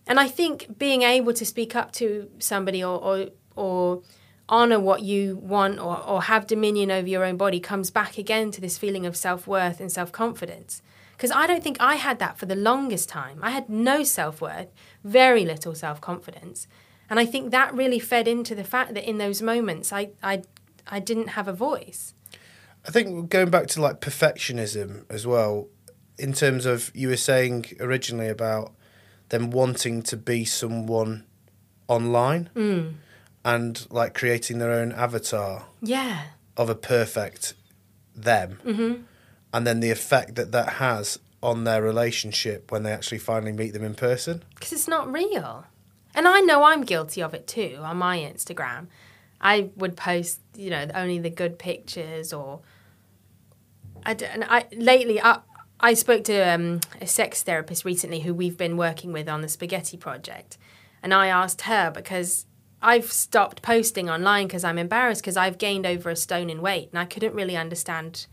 [0.06, 4.02] And I think being able to speak up to somebody or or, or
[4.50, 8.50] honor what you want or, or have dominion over your own body comes back again
[8.50, 10.82] to this feeling of self worth and self confidence.
[11.16, 13.38] Because I don't think I had that for the longest time.
[13.42, 14.68] I had no self worth,
[15.04, 16.66] very little self confidence.
[17.08, 20.42] And I think that really fed into the fact that in those moments I, I,
[20.86, 22.14] I didn't have a voice.
[22.86, 25.68] I think going back to like perfectionism as well,
[26.18, 28.72] in terms of you were saying originally about
[29.30, 31.24] them wanting to be someone
[31.88, 32.94] online mm.
[33.44, 36.22] And like creating their own avatar Yeah.
[36.57, 37.55] of a perfect
[38.14, 39.03] them, mm-hmm.
[39.53, 43.72] and then the effect that that has on their relationship when they actually finally meet
[43.72, 44.42] them in person.
[44.55, 45.64] because it's not real.
[46.14, 48.88] And I know I'm guilty of it too on my Instagram.
[49.40, 52.61] I would post, you know, only the good pictures or.
[54.05, 55.40] I, d- and I lately I,
[55.79, 59.48] I spoke to um, a sex therapist recently who we've been working with on the
[59.48, 60.59] spaghetti project,
[61.03, 62.46] and I asked her because
[62.82, 66.88] I've stopped posting online because I'm embarrassed because I've gained over a stone in weight
[66.90, 68.26] and I couldn't really understand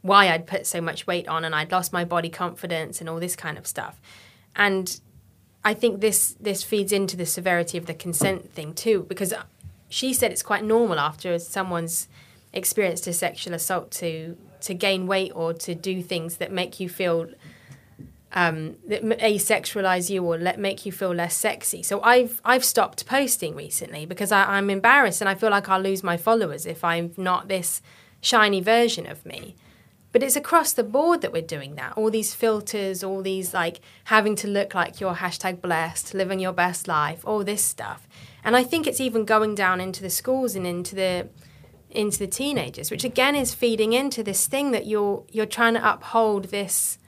[0.00, 3.20] why I'd put so much weight on and I'd lost my body confidence and all
[3.20, 4.00] this kind of stuff.
[4.56, 5.00] And
[5.64, 9.32] I think this this feeds into the severity of the consent thing too, because
[9.88, 12.08] she said it's quite normal after someone's
[12.52, 16.88] experienced a sexual assault to to gain weight or to do things that make you
[16.88, 17.28] feel
[18.34, 21.82] um, that asexualize you or let make you feel less sexy.
[21.82, 25.80] So I've I've stopped posting recently because I, I'm embarrassed and I feel like I'll
[25.80, 27.80] lose my followers if I'm not this
[28.20, 29.54] shiny version of me.
[30.10, 31.94] But it's across the board that we're doing that.
[31.96, 36.52] All these filters, all these like having to look like you're hashtag blessed, living your
[36.52, 38.08] best life, all this stuff.
[38.44, 41.28] And I think it's even going down into the schools and into the
[41.88, 45.92] into the teenagers, which again is feeding into this thing that you're you're trying to
[45.92, 46.98] uphold this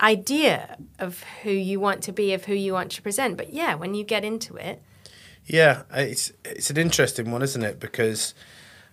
[0.00, 3.36] idea of who you want to be, of who you want to present.
[3.36, 4.82] But yeah, when you get into it,
[5.46, 7.78] Yeah, it's it's an interesting one, isn't it?
[7.80, 8.34] Because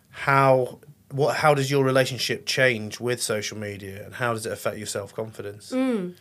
[0.09, 0.79] how
[1.11, 4.87] what how does your relationship change with social media, and how does it affect your
[4.87, 5.71] self confidence?
[5.71, 6.11] Hmm.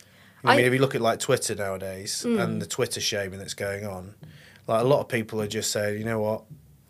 [0.45, 2.39] I mean, I- if you look at like Twitter nowadays hmm.
[2.39, 4.15] and the Twitter shaming that's going on,
[4.67, 6.43] like a lot of people are just saying, you know what,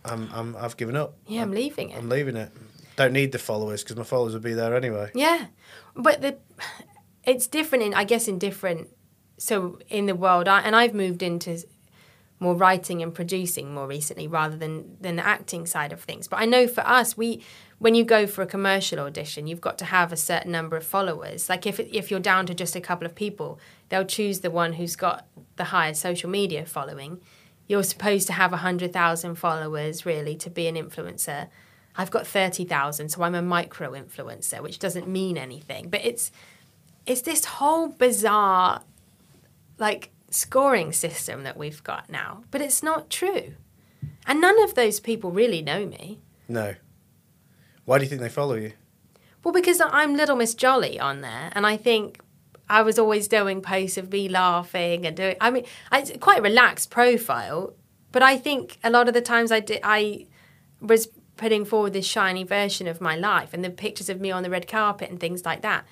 [0.05, 1.15] I'm I'm I've given up.
[1.27, 1.99] yeah, I'm leaving it.
[1.99, 2.51] I'm leaving it.
[2.97, 5.11] Don't need the followers because my followers will be there anyway.
[5.15, 5.47] Yeah,
[5.97, 6.37] but the
[7.25, 8.89] it's different in I guess in different.
[9.39, 11.59] So in the world, I, and I've moved into
[12.43, 16.29] more writing and producing more recently rather than than the acting side of things.
[16.29, 17.43] But I know for us, we
[17.79, 20.85] when you go for a commercial audition, you've got to have a certain number of
[20.85, 21.49] followers.
[21.49, 23.59] Like if if you're down to just a couple of people,
[23.89, 27.21] they'll choose the one who's got the highest social media following.
[27.69, 31.49] You're supposed to have hundred thousand followers really to be an influencer.
[31.97, 35.91] I've got thirty thousand, so I'm a micro influencer, which doesn't mean anything.
[35.91, 36.33] But it's
[37.07, 38.83] it's this whole bizarre
[39.79, 42.45] like scoring system that we've got now.
[42.51, 43.55] But it's not true.
[44.27, 46.21] And none of those people really know me.
[46.49, 46.75] No.
[47.85, 48.73] Why do you think they follow you?
[49.43, 52.21] Well, because I'm Little Miss Jolly on there, and I think
[52.69, 55.37] I was always doing posts of me laughing and doing.
[55.41, 57.75] I mean, it's quite a relaxed profile,
[58.13, 60.27] but I think a lot of the times I did, I
[60.81, 64.45] was putting forward this shiny version of my life and the pictures of me on
[64.45, 65.85] the red carpet and things like that.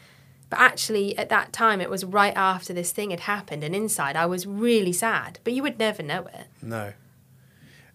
[0.50, 4.16] But actually, at that time, it was right after this thing had happened, and inside
[4.16, 5.38] I was really sad.
[5.44, 6.46] But you would never know it.
[6.60, 6.92] No.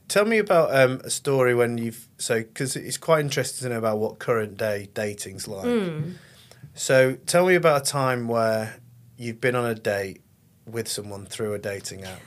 [0.08, 3.80] Tell me about um, a story when you've so because it's quite interesting to know
[3.80, 5.66] about what current day dating's like.
[6.76, 8.78] So tell me about a time where
[9.18, 10.22] you've been on a date
[10.66, 12.22] with someone through a dating app,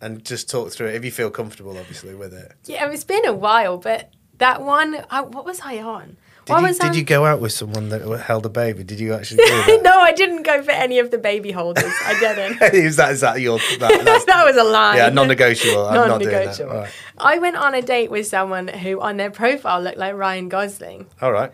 [0.00, 2.52] and just talk through it if you feel comfortable, obviously, with it.
[2.66, 6.16] Yeah, it's been a while, but that one, I, what was I on?
[6.44, 8.82] Did, you, did you go out with someone that held a baby?
[8.82, 9.80] Did you actually do that?
[9.82, 11.84] no, I didn't go for any of the baby holders.
[12.04, 12.60] I didn't.
[12.74, 14.96] is that is that your that, that was a lie.
[14.96, 15.86] yeah non-negotiable?
[15.86, 16.58] I'm not doing that.
[16.58, 16.74] Non-negotiable.
[16.74, 16.90] Right.
[17.18, 21.06] I went on a date with someone who, on their profile, looked like Ryan Gosling,
[21.20, 21.52] All right.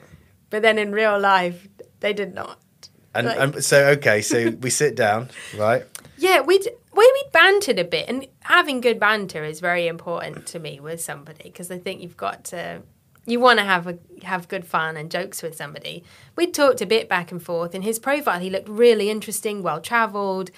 [0.51, 1.69] but then in real life,
[2.01, 2.59] they did not.
[3.15, 5.83] And, Like- and so okay, so we sit down, right?
[6.17, 10.59] Yeah, we we we bantered a bit, and having good banter is very important to
[10.59, 12.83] me with somebody because I think you've got to.
[13.29, 16.03] You want to have a have good fun and jokes with somebody.
[16.35, 17.75] We talked a bit back and forth.
[17.75, 20.51] In his profile, he looked really interesting, well travelled.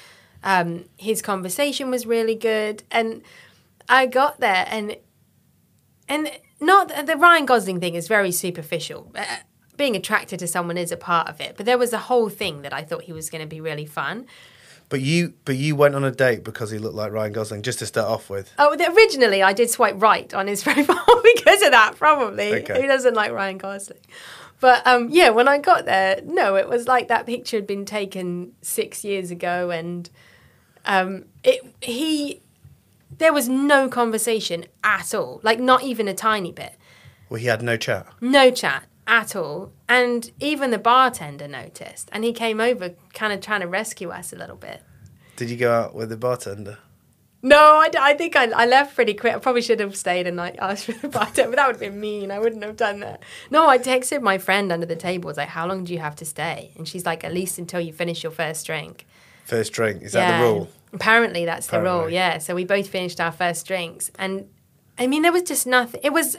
[0.45, 3.23] Um, his conversation was really good, and
[3.89, 4.97] I got there, and
[6.09, 6.31] and
[6.61, 9.11] not the Ryan Gosling thing is very superficial.
[9.17, 9.25] Uh,
[9.77, 12.63] being attracted to someone is a part of it, but there was a whole thing
[12.63, 14.27] that I thought he was going to be really fun.
[14.91, 17.79] But you, but you went on a date because he looked like Ryan Gosling, just
[17.79, 18.53] to start off with.
[18.59, 22.55] Oh, originally I did swipe right on his profile because of that, probably.
[22.57, 22.83] Okay.
[22.83, 24.01] Who doesn't like Ryan Gosling?
[24.61, 27.87] But um, yeah, when I got there, no, it was like that picture had been
[27.87, 30.11] taken six years ago, and
[30.85, 32.43] um, it he
[33.17, 36.75] there was no conversation at all, like not even a tiny bit,
[37.29, 38.07] Well, he had no chat.
[38.21, 43.41] no chat at all, and even the bartender noticed, and he came over, kind of
[43.41, 44.83] trying to rescue us a little bit.
[45.37, 46.79] Did you go out with the bartender?
[47.43, 49.35] No, I think I, I left pretty quick.
[49.35, 51.81] I probably should have stayed and like asked for the bartender, but that would have
[51.81, 52.31] been mean.
[52.31, 53.23] I wouldn't have done that.
[53.51, 55.29] No, I texted my friend under the table.
[55.29, 57.59] I was like, "How long do you have to stay?" And she's like, "At least
[57.59, 59.07] until you finish your first drink."
[59.45, 60.69] First drink is that the rule?
[60.93, 62.09] Apparently, that's the rule.
[62.09, 62.39] Yeah.
[62.39, 64.49] So we both finished our first drinks, and
[64.99, 66.01] I mean, there was just nothing.
[66.05, 66.37] It was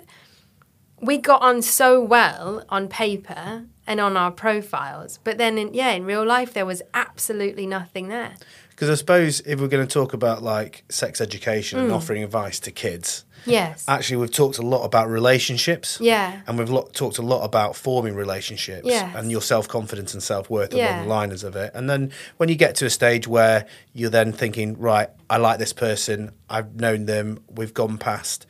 [1.01, 5.91] we got on so well on paper and on our profiles, but then in, yeah,
[5.91, 8.33] in real life, there was absolutely nothing there.
[8.69, 11.83] Because I suppose if we're going to talk about like sex education Mm.
[11.83, 13.83] and offering advice to kids, Yes.
[13.87, 15.97] actually we've talked a lot about relationships.
[15.99, 16.41] Yeah.
[16.47, 19.13] And we've lo- talked a lot about forming relationships Yes.
[19.15, 20.97] and your self confidence and self worth Yeah.
[20.97, 21.71] along the liners of it.
[21.73, 25.57] And then when you get to a stage where you're then thinking, right, I like
[25.59, 28.45] this person, I've known them, we've gone past,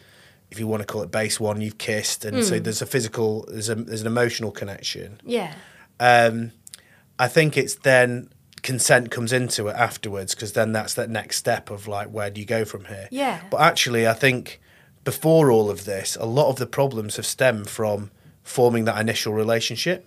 [0.52, 2.44] if you want to call it base one, you've kissed, and Mm.
[2.44, 5.20] so there's a physical, there's a there's an emotional connection.
[5.26, 5.54] Yeah.
[6.00, 6.52] Um,
[7.18, 8.30] I think it's then
[8.62, 12.40] consent comes into it afterwards because then that's that next step of like where do
[12.40, 13.40] you go from here Yeah.
[13.50, 14.62] but actually i think
[15.04, 18.12] before all of this a lot of the problems have stemmed from
[18.44, 20.06] forming that initial relationship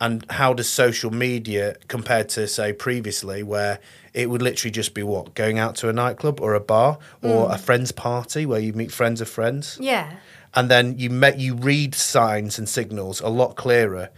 [0.00, 3.78] And how does social media compared to say previously, where
[4.12, 7.46] it would literally just be what going out to a nightclub or a bar or
[7.46, 7.52] hmm.
[7.52, 10.14] a friend's party where you meet friends of friends, Yeah.
[10.54, 14.10] and then you met you read signs and signals a lot clearer,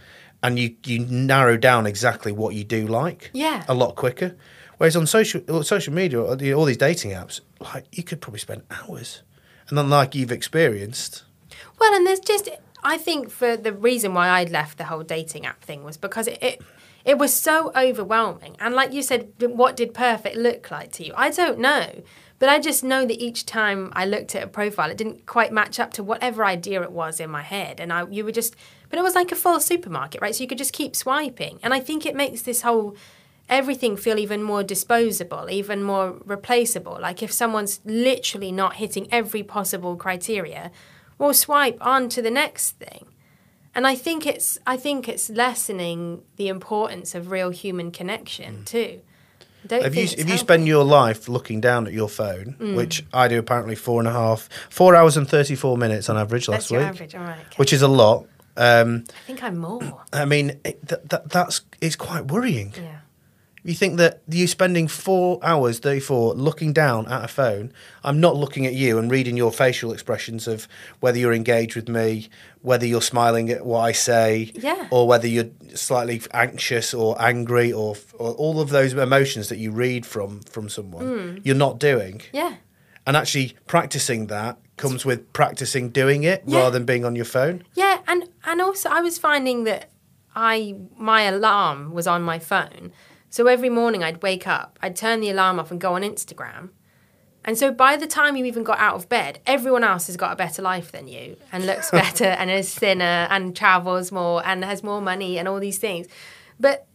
[0.43, 3.63] and you you narrow down exactly what you do like, Yeah.
[3.67, 4.35] a lot quicker.
[4.77, 9.21] Whereas on social social media, all these dating apps, like you could probably spend hours,
[9.69, 11.23] and then like you've experienced,
[11.79, 12.49] Well, and there's just
[12.87, 16.27] I think for the reason why I'd left the whole dating app thing was because
[16.27, 16.61] it, it
[17.03, 18.55] it was so overwhelming.
[18.59, 21.13] And like you said, what did perfect look like to you?
[21.15, 22.01] I don't know.
[22.39, 25.51] But I just know that each time I looked at a profile, it didn't quite
[25.51, 27.81] match up to whatever idea it was in my head.
[27.81, 28.55] And I you were just
[28.89, 30.33] but it was like a full supermarket, right?
[30.33, 31.59] So you could just keep swiping.
[31.63, 32.95] And I think it makes this whole
[33.49, 36.97] everything feel even more disposable, even more replaceable.
[37.01, 40.71] Like if someone's literally not hitting every possible criteria,
[41.17, 43.07] we'll swipe on to the next thing.
[43.75, 49.01] And I think it's I think it's lessening the importance of real human connection too.
[49.65, 52.75] Don't If you if you spend your life looking down at your phone, Mm.
[52.75, 56.17] which I do apparently four and a half, four hours and thirty four minutes on
[56.17, 57.37] average last week, average, right.
[57.39, 57.55] okay.
[57.57, 58.25] which is a lot.
[58.55, 60.01] Um, I think I'm more.
[60.11, 62.73] I mean, it, th- th- that's it's quite worrying.
[62.75, 62.99] Yeah.
[63.67, 67.73] You think that you spending four hours, 34, looking down at a phone.
[68.01, 70.69] I'm not looking at you and reading your facial expressions of
[71.01, 72.29] whether you're engaged with me,
[72.61, 74.87] whether you're smiling at what I say, Yeah.
[74.89, 79.71] or whether you're slightly anxious or angry, or, or all of those emotions that you
[79.71, 81.05] read from from someone.
[81.05, 81.37] Hmm.
[81.43, 82.53] You're not doing, Yeah.
[83.05, 86.59] and actually practicing that comes with practicing doing it Yeah.
[86.59, 87.65] rather than being on your phone.
[87.75, 89.89] Yeah, and and also I was finding that
[90.33, 92.93] I my alarm was on my phone.
[93.29, 96.69] So every morning I'd wake up, I'd turn the alarm off and go on Instagram.
[97.43, 100.33] And so by the time you even got out of bed, everyone else has got
[100.33, 104.65] a better life than you and looks better and is thinner and travels more and
[104.65, 106.07] has more money and all these things.
[106.59, 106.87] But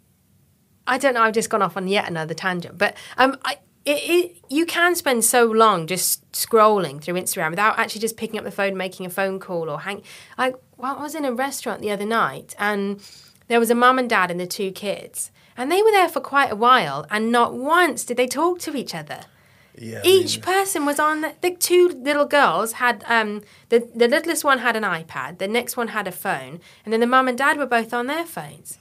[0.87, 2.77] I don't know, I've just gone off on yet another tangent.
[2.77, 7.79] But um, I, it, it, you can spend so long just scrolling through Instagram without
[7.79, 10.03] actually just picking up the phone, making a phone call, or hang.
[10.39, 13.01] Like, well, I was in a restaurant the other night, and
[13.49, 16.21] there was a mum and dad and the two kids, and they were there for
[16.21, 19.21] quite a while, and not once did they talk to each other.
[19.79, 24.45] Yeah, Each person was on the, the two little girls had um the the littlest
[24.45, 27.39] one had an iPad, the next one had a phone, and then the mum and
[27.39, 28.79] dad were both on their phones.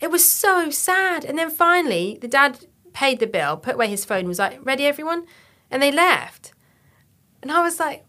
[0.00, 1.24] It was so sad.
[1.24, 4.84] And then finally, the dad paid the bill, put away his phone, was like, "Ready,
[4.84, 5.24] everyone,"
[5.70, 6.52] and they left.
[7.42, 8.04] And I was like,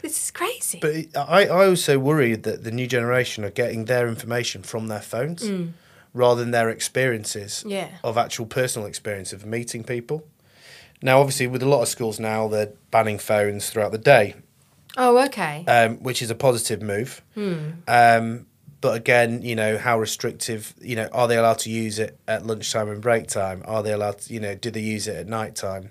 [0.00, 0.94] "This is crazy." But
[1.28, 5.42] I, I also worried that the new generation are getting their information from their phones
[6.14, 7.64] rather than their experiences.
[7.66, 7.88] Yeah.
[8.04, 10.24] of actual personal experience of meeting people.
[11.02, 14.36] Now, obviously, with a lot of schools now, they're banning phones throughout the day,
[14.96, 15.64] oh, okay.
[15.66, 17.22] um, which is a positive move.
[17.34, 17.70] Hmm.
[17.88, 18.46] Um,
[18.80, 22.46] but again, you know, how restrictive, you know, are they allowed to use it at
[22.46, 23.62] lunchtime and break time?
[23.64, 25.90] Are they allowed to, you know, do they use it at night time?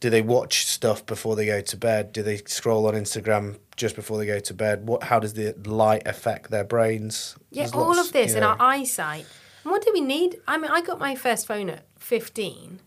[0.00, 2.12] Do they watch stuff before they go to bed?
[2.12, 4.86] Do they scroll on Instagram just before they go to bed?
[4.86, 5.04] What?
[5.04, 7.34] How does the light affect their brains?
[7.50, 9.24] yeah, There's all lots, of this you and our eyesight.
[9.64, 10.38] And what do we need?
[10.46, 12.80] I mean, I got my first phone at fifteen.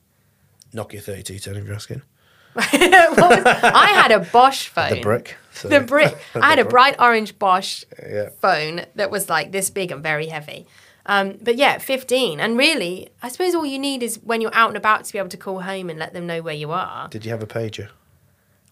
[0.73, 2.01] Nokia 3210 if you're asking.
[2.55, 4.91] Was- I had a Bosch phone.
[4.91, 5.35] The brick.
[5.51, 6.15] so- The brick.
[6.35, 8.29] I had a bright orange Bosch Yeah.
[8.41, 10.67] phone that was like this big and very heavy.
[11.09, 12.39] Um, but yeah, 15.
[12.39, 15.17] And really, I suppose all you need is when you're out and about to be
[15.17, 17.07] able to call home and let them know where you are.
[17.09, 17.89] Did you have a pager?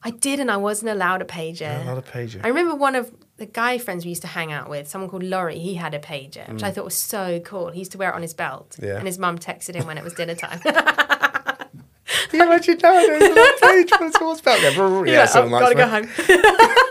[0.04, 1.84] I did, and I wasn't allowed a pager.
[1.84, 2.40] Not a pager.
[2.44, 5.24] I remember one of the guy friends we used to hang out with, someone called
[5.24, 7.72] Laurie, he had a pager, which I thought was so cool.
[7.72, 8.78] He used to wear it on his belt.
[8.80, 8.88] Mm.
[8.88, 8.98] Yeah.
[8.98, 10.60] And his mum texted him when it was dinner time.
[12.30, 14.72] Can you imagine nowadays a little page from someone's back there?
[15.08, 16.08] Yeah, "Oh, something like gotta go home.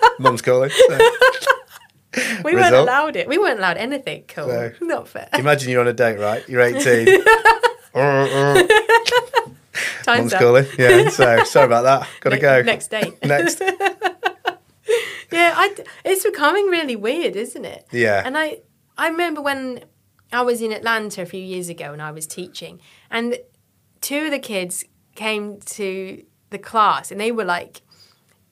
[0.19, 0.71] Mum's calling.
[0.71, 0.99] so.
[2.45, 3.29] We weren't allowed it.
[3.29, 4.49] We weren't allowed anything cool.
[4.49, 4.73] No.
[4.81, 5.29] Not fair.
[5.35, 6.47] Imagine you're on a date, right?
[6.49, 7.09] You're 18.
[7.95, 8.63] Uh, uh,
[10.05, 10.41] Time's Mum's up.
[10.41, 10.67] calling.
[10.79, 12.09] Yeah, so sorry about that.
[12.21, 12.63] Gotta Ne- go.
[12.63, 13.25] Next date.
[13.25, 13.61] Next.
[15.33, 15.75] Yeah, I,
[16.05, 17.87] it's becoming really weird, isn't it?
[17.91, 18.23] Yeah.
[18.25, 18.61] And I,
[18.97, 19.85] I remember when
[20.33, 22.81] I was in Atlanta a few years ago and I was teaching,
[23.11, 23.37] and
[24.01, 24.85] two of the kids
[25.17, 27.83] came to the class and they were like,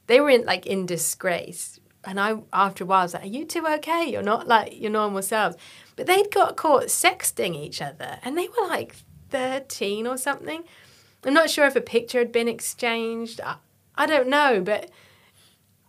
[0.08, 1.78] they were in like in disgrace.
[2.06, 4.04] And I, after a while, I was like, "Are you two okay?
[4.10, 5.56] You're not like your normal selves."
[5.96, 8.96] But they'd got caught sexting each other, and they were like
[9.30, 10.64] thirteen or something.
[11.24, 13.40] I'm not sure if a picture had been exchanged.
[13.40, 13.56] I,
[13.96, 14.90] I don't know, but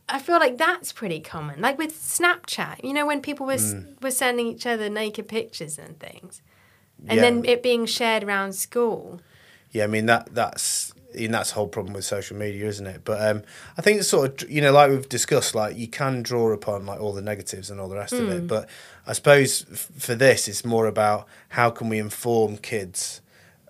[0.08, 1.60] I feel like that's pretty common.
[1.62, 4.02] Like with Snapchat, you know, when people were Mm.
[4.02, 6.42] were sending each other naked pictures and things,
[7.08, 7.22] and Yeah.
[7.24, 9.20] then it being shared around school.
[9.72, 13.02] Yeah, I mean that that's and that's the whole problem with social media, isn't it?
[13.04, 13.44] But um,
[13.78, 16.86] I think it's sort of you know, like we've discussed, like you can draw upon
[16.86, 18.32] like all the negatives and all the rest of Hmm.
[18.32, 18.48] it.
[18.48, 18.70] But
[19.08, 23.22] I suppose f- for this, it's more about how can we inform kids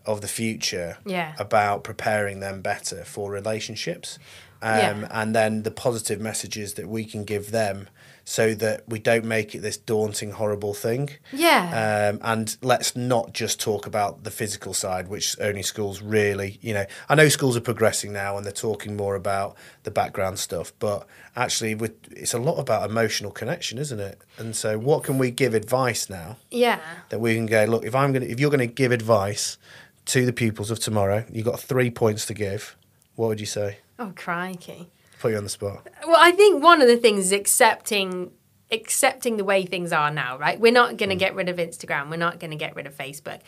[0.05, 1.33] of the future Yeah.
[1.39, 4.19] about preparing them better for relationships,
[4.61, 5.07] um, Yeah.
[5.11, 7.87] and then the positive messages that we can give them.
[8.27, 11.11] So that we don't make it this daunting, horrible thing.
[11.31, 12.09] Yeah.
[12.11, 16.73] Um, and let's not just talk about the physical side, which only schools really, you
[16.73, 20.73] know, I know schools are progressing now and they're talking more about the background stuff,
[20.79, 21.05] but
[21.35, 24.19] actually, with, it's a lot about emotional connection, isn't it?
[24.39, 26.79] And so, what can we give advice now yeah.
[27.09, 29.57] that we can go, look, if I'm gonna, if you're going to give advice
[30.05, 32.75] to the pupils of tomorrow, you've got three points to give.
[33.15, 33.79] What would you say?
[33.97, 34.89] Oh, crikey.
[35.25, 35.87] Put you on the spot.
[36.05, 38.29] Well, I think one of the things is accepting
[38.71, 40.59] accepting the way things are now, right?
[40.59, 41.19] We're not going to mm.
[41.19, 42.11] get rid of Instagram.
[42.11, 43.39] We're not going to get rid of Facebook.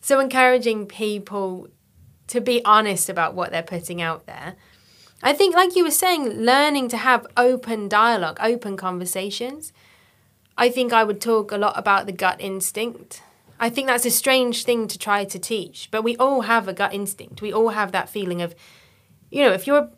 [0.00, 1.68] So encouraging people
[2.28, 4.56] to be honest about what they're putting out there.
[5.22, 9.70] I think like you were saying learning to have open dialogue, open conversations.
[10.56, 13.22] I think I would talk a lot about the gut instinct.
[13.60, 16.72] I think that's a strange thing to try to teach, but we all have a
[16.72, 17.42] gut instinct.
[17.42, 18.54] We all have that feeling of
[19.30, 19.90] you know, if you're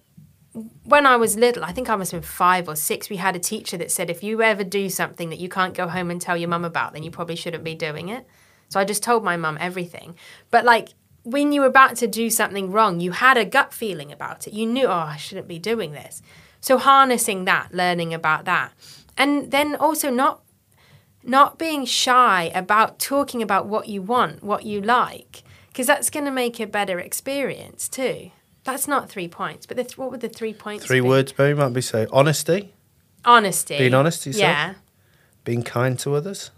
[0.53, 3.37] when I was little, I think I must have been five or six, we had
[3.37, 6.21] a teacher that said, if you ever do something that you can't go home and
[6.21, 8.27] tell your mum about, then you probably shouldn't be doing it.
[8.69, 10.17] So I just told my mum everything.
[10.51, 10.91] But like
[11.23, 14.53] when you were about to do something wrong, you had a gut feeling about it.
[14.53, 16.23] You knew, oh, I shouldn't be doing this.
[16.61, 18.73] So harnessing that, learning about that.
[19.17, 20.43] And then also not
[21.23, 26.25] not being shy about talking about what you want, what you like, because that's going
[26.25, 28.31] to make a better experience too.
[28.65, 30.85] That's not three points, but the th- what would the three points?
[30.87, 31.09] Three be?
[31.09, 32.75] words, maybe might be say honesty,
[33.25, 33.77] Honesty.
[33.79, 34.43] Being honest to yourself?
[34.49, 34.75] Yeah.
[35.45, 36.51] being kind to others.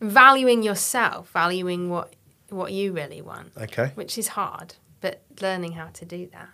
[0.00, 2.14] Valuing yourself, valuing what
[2.50, 3.90] what you really want, Okay.
[3.94, 6.48] which is hard, but learning how to do that.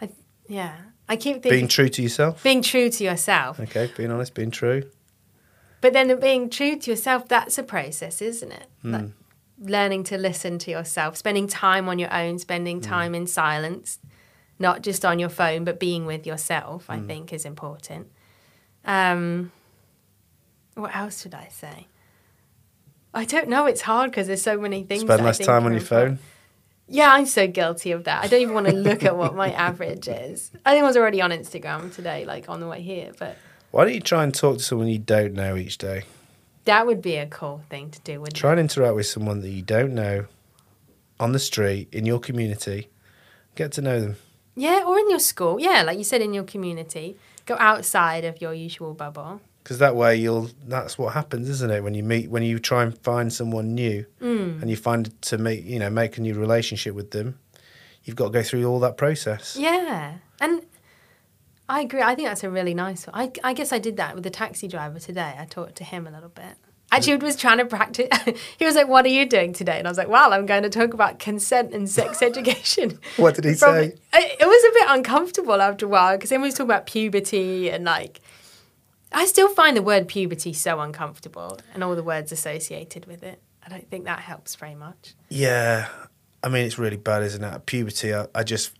[0.00, 0.08] I,
[0.48, 0.76] yeah,
[1.08, 2.42] I keep thinking Being true to yourself.
[2.42, 3.58] being true to yourself.
[3.60, 4.84] Okay, being honest, being true.
[5.82, 8.66] But then being true to yourself, that's a process, isn't it?
[8.82, 8.92] Hmm.
[8.92, 9.10] Like
[9.60, 12.82] learning to listen to yourself, spending time on your own, spending Hmm.
[12.88, 13.98] time in silence,
[14.58, 16.92] not just on your phone, but being with yourself, Hmm.
[16.92, 18.08] I think is important.
[18.84, 19.52] Um,
[20.74, 21.86] what else should I say?
[23.14, 23.66] I don't know.
[23.66, 25.02] It's hard because there's so many things.
[25.02, 26.18] Spend I less think time on your phone.
[26.88, 28.24] Yeah, I'm so guilty of that.
[28.24, 30.50] I don't even want to look at what my average is.
[30.66, 33.36] I think I was already on Instagram today, like on the way here, but
[33.70, 36.02] Why don't you try and talk to someone you don't know each day?
[36.64, 39.50] That would be a cool thing to do, wouldn't Try and interact with someone that
[39.50, 40.26] you don't know
[41.20, 42.88] on the street, in your community.
[43.54, 44.16] Get to know them.
[44.56, 45.60] Yeah, or in your school.
[45.60, 47.16] Yeah, like you said, in your community.
[47.46, 49.40] Go outside of your usual bubble.
[49.62, 51.82] Because that way you'll that's what happens, isn't it?
[51.82, 54.60] When you meet when you try and find someone new Mm.
[54.60, 57.38] and you find to make you know, make a new relationship with them,
[58.04, 59.56] you've got to go through all that process.
[59.58, 60.14] Yeah.
[60.40, 60.62] And
[61.68, 62.02] I agree.
[62.02, 63.14] I think that's a really nice one.
[63.16, 65.34] I, I guess I did that with the taxi driver today.
[65.38, 66.56] I talked to him a little bit.
[66.92, 68.06] Actually, was trying to practice.
[68.58, 69.78] he was like, What are you doing today?
[69.78, 73.00] And I was like, Well, I'm going to talk about consent and sex education.
[73.16, 73.96] What did he Probably- say?
[74.14, 76.86] It it was a bit uncomfortable after a while because then we was talking about
[76.86, 78.20] puberty and like.
[79.16, 83.40] I still find the word puberty so uncomfortable and all the words associated with it.
[83.64, 85.14] I don't think that helps very much.
[85.28, 85.88] Yeah.
[86.42, 87.66] I mean it's really bad, isn't it?
[87.66, 88.72] Puberty, I, I just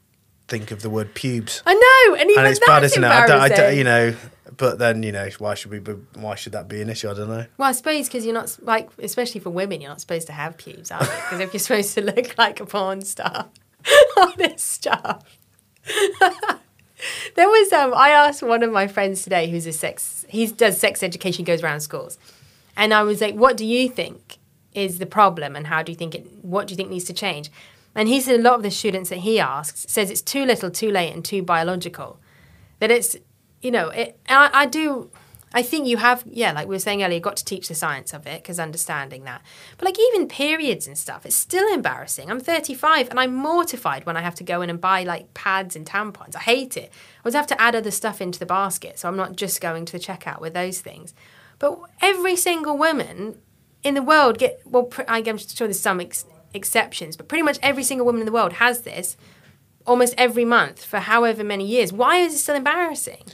[0.49, 1.63] think of the word pubes.
[1.67, 3.07] I know, and even and it's that's bad, isn't it?
[3.07, 4.15] I don't, I don't, you know,
[4.57, 5.79] but then you know, why should we?
[5.79, 7.11] Be, why should that be an issue?
[7.11, 7.47] I don't know.
[7.57, 10.57] Well, I suppose because you're not like, especially for women, you're not supposed to have
[10.57, 11.11] pubes, are you?
[11.11, 13.49] Because if you're supposed to look like a porn star,
[14.17, 15.39] all this stuff.
[17.35, 20.79] there was um, I asked one of my friends today, who's a sex, he does
[20.79, 22.19] sex education, goes around schools,
[22.77, 24.39] and I was like, "What do you think
[24.75, 26.27] is the problem, and how do you think it?
[26.43, 27.51] What do you think needs to change?"
[27.95, 30.71] And he said a lot of the students that he asks says it's too little,
[30.71, 32.19] too late, and too biological.
[32.81, 33.17] That it's,
[33.63, 34.19] you know, it.
[34.29, 35.11] I, I do.
[35.57, 38.13] I think you have, yeah, like we were saying earlier, got to teach the science
[38.13, 39.41] of it because understanding that.
[39.79, 42.29] But like even periods and stuff, it's still embarrassing.
[42.29, 45.77] I'm 35 and I'm mortified when I have to go in and buy like pads
[45.77, 46.35] and tampons.
[46.35, 46.91] I hate it.
[46.93, 49.85] I always have to add other stuff into the basket, so I'm not just going
[49.85, 51.15] to the checkout with those things.
[51.61, 53.39] But every single woman
[53.85, 54.91] in the world get well.
[55.07, 56.25] I'm sure there's some ex-
[56.55, 59.17] exceptions, but pretty much every single woman in the world has this
[59.87, 61.93] almost every month for however many years.
[61.93, 63.25] Why is it still embarrassing?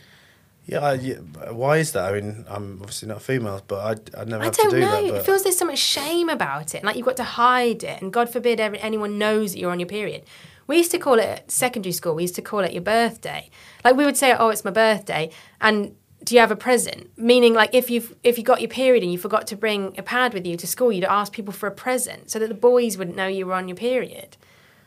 [0.67, 1.15] Yeah, I, yeah,
[1.51, 2.05] why is that?
[2.13, 4.77] I mean, I'm obviously not a female, but I I never I have don't to
[4.77, 4.91] do know.
[4.91, 5.05] that.
[5.05, 8.01] It But feels there's so much shame about it, like you've got to hide it.
[8.03, 10.23] And God forbid every, anyone knows that you're on your period.
[10.67, 12.15] We used to call it secondary school.
[12.15, 13.51] We used to call it your birthday.
[13.85, 15.97] Like we would say, "Oh, it's my birthday," and
[16.31, 17.11] do you have a present?
[17.19, 20.03] Meaning, like if you've if you got your period and you forgot to bring a
[20.03, 22.97] pad with you to school, you'd ask people for a present so that the boys
[22.97, 24.37] wouldn't know you were on your period.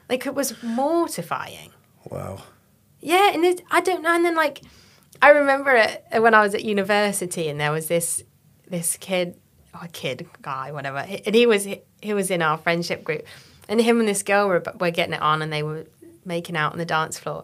[0.07, 1.71] Like it was mortifying.
[2.09, 2.43] Wow.
[3.01, 4.15] Yeah, and it, I don't know.
[4.15, 4.61] And then like,
[5.21, 8.23] I remember it uh, when I was at university, and there was this
[8.69, 9.37] this kid,
[9.73, 11.67] or kid guy, whatever, and he was
[12.01, 13.25] he was in our friendship group,
[13.67, 15.87] and him and this girl were were getting it on, and they were
[16.23, 17.43] making out on the dance floor,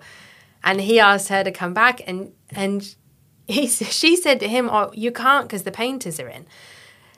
[0.63, 2.95] and he asked her to come back, and and
[3.49, 3.67] he
[4.01, 6.45] she said to him, "Oh, you can't because the painters are in,"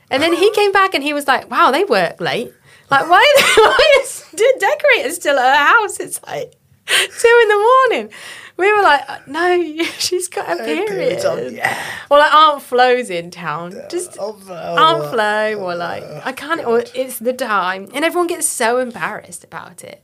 [0.09, 2.53] and then he came back and he was like, "Wow, they work late."
[2.91, 3.25] Like, why,
[3.55, 5.99] why is the decorator still at her house?
[5.99, 6.53] It's like
[6.85, 8.13] two in the morning.
[8.57, 11.53] We were like, uh, no, she's got a period.
[11.53, 11.81] yeah.
[12.09, 13.73] Well, like Aunt Flo's in town.
[13.89, 16.61] Just Aunt Flo, Aunt uh, Flo, or like uh, I can't.
[16.65, 20.03] Or oh, it's the time, and everyone gets so embarrassed about it.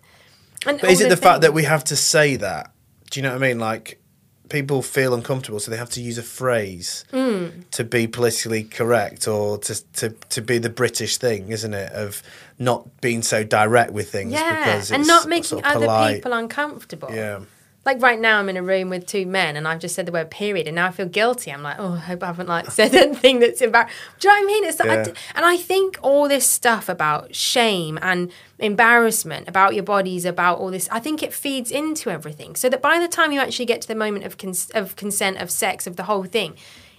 [0.66, 2.72] And But is it the fact that we have to say that?
[3.12, 3.60] Do you know what I mean?
[3.60, 4.02] Like,
[4.50, 7.48] people feel uncomfortable, so they have to use a phrase Hmm.
[7.72, 11.92] to be politically correct or to, to to be the British thing, isn't it?
[11.94, 12.22] Of
[12.60, 17.10] not being so direct with things yeah, and not making sort of other people uncomfortable.
[17.12, 17.40] Yeah.
[17.88, 20.12] Like right now, I'm in a room with two men, and I've just said the
[20.12, 21.54] word period, and now I feel guilty.
[21.54, 23.96] I'm like, oh, I hope I haven't like said anything that's embarrassing.
[24.20, 24.64] Do you know what I mean?
[24.66, 25.04] It's like, Yeah.
[25.06, 28.30] d- and I think all this stuff about shame and
[28.60, 32.58] embarrassment about your bodies, about all this, I think it feeds into everything.
[32.58, 35.38] So that by the time you actually get to the moment of cons- of consent,
[35.38, 36.56] of sex, of the whole thing,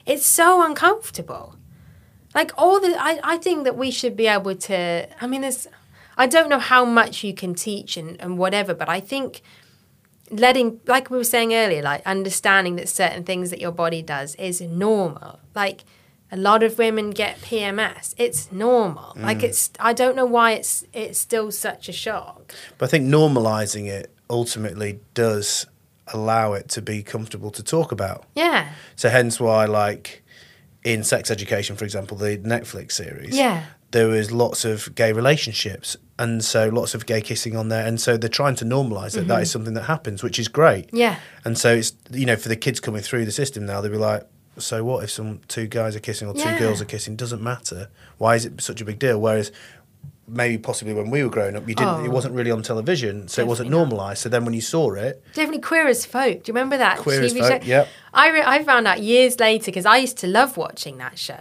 [0.07, 1.57] it's so uncomfortable.
[2.35, 5.07] Like all the, I, I think that we should be able to.
[5.23, 5.67] I mean, there's,
[6.17, 9.43] I don't know how much you can teach and, and whatever, but I think
[10.31, 14.35] letting like we were saying earlier like understanding that certain things that your body does
[14.37, 15.39] is normal.
[15.55, 15.85] Like
[16.31, 19.15] a lot of women get pms it's normal.
[19.17, 19.23] Mm.
[19.23, 22.55] Like it's i don't know why it's it's still such a shock.
[22.77, 25.67] But I think normalizing it ultimately does
[26.09, 28.25] allow it to be comfortable to talk about.
[28.35, 28.73] yeah.
[28.97, 30.23] So hence why, like
[30.85, 33.65] in sex education, for example, the Netflix series, Yeah.
[33.91, 38.01] There was lots of gay relationships, and so lots of gay kissing on there, and
[38.01, 39.29] so they're trying to normalize it.
[39.29, 40.89] That is something that happens, which is great.
[40.89, 40.97] Mm-hmm.
[40.97, 41.17] Yeah.
[41.45, 43.97] And so it's you know for the kids coming through the system now, they'll be
[43.99, 44.25] like,
[44.59, 46.59] so what if some two guys are kissing or two Yeah.
[46.59, 47.17] girls are kissing?
[47.17, 47.89] Doesn't matter.
[48.19, 49.21] Why is it such a big deal?
[49.21, 49.53] Whereas
[50.31, 52.05] maybe possibly when we were growing up, you didn't.
[52.05, 52.11] It Oh.
[52.11, 53.89] wasn't really on television, so it wasn't Definitely not.
[53.91, 54.21] normalized.
[54.21, 57.23] So then when you saw it, definitely queer as folk do you remember that Queer
[57.23, 57.67] as TV Folk, show?
[57.69, 57.89] yep.
[58.13, 61.39] I, re- I found out years later because i used to love watching that show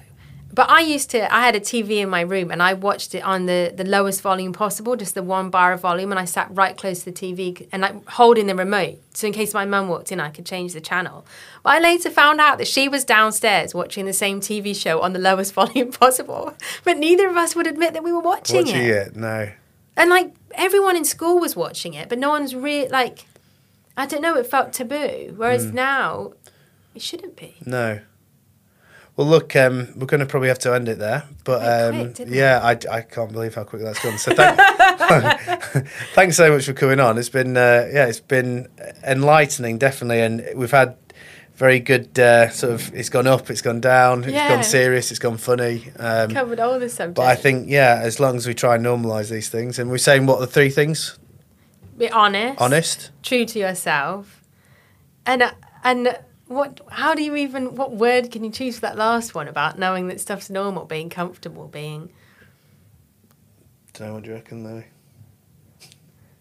[0.57, 3.23] but i used to i had a tv in my room and i watched it
[3.23, 6.47] on the, the lowest volume possible just the one bar of volume and i sat
[6.51, 9.87] right close to the tv and like holding the remote so in case my mum
[9.87, 11.25] walked in i could change the channel
[11.63, 15.13] but i later found out that she was downstairs watching the same tv show on
[15.13, 16.53] the lowest volume possible
[16.83, 19.51] but neither of us would admit that we were watching, watching it it, no.
[19.95, 23.25] and like everyone in school was watching it, but no one's really like,
[23.95, 25.33] I don't know, it felt taboo.
[25.37, 25.75] Whereas Hmm.
[25.75, 26.33] now,
[26.95, 27.55] it shouldn't be.
[27.65, 27.99] No.
[29.17, 31.61] Well, look, um, we're going to probably have to end it there, but
[31.95, 34.19] um, yeah, I, I can't believe how quick that's gone.
[34.19, 37.17] So thank, thanks so much for coming on.
[37.17, 38.67] It's been uh, yeah, it's been
[39.03, 40.95] enlightening, definitely, and we've had
[41.55, 42.93] very good uh, sort of.
[42.93, 45.91] It's gone up, it's gone down, it's gone serious, it's gone funny.
[45.97, 47.15] Um, Covered all the subjects.
[47.19, 49.97] but I think yeah, as long as we try and normalise these things, and we're
[49.97, 51.17] saying what are the three things?
[51.97, 54.43] be honest, Honest, true to yourself,
[55.25, 55.51] and uh,
[55.83, 56.15] and
[56.47, 56.81] what?
[56.89, 57.75] How do you even?
[57.75, 61.09] What word can you choose for that last one about knowing that stuff's normal, being
[61.09, 62.09] comfortable, being
[63.93, 64.83] don't know what do you reckon though.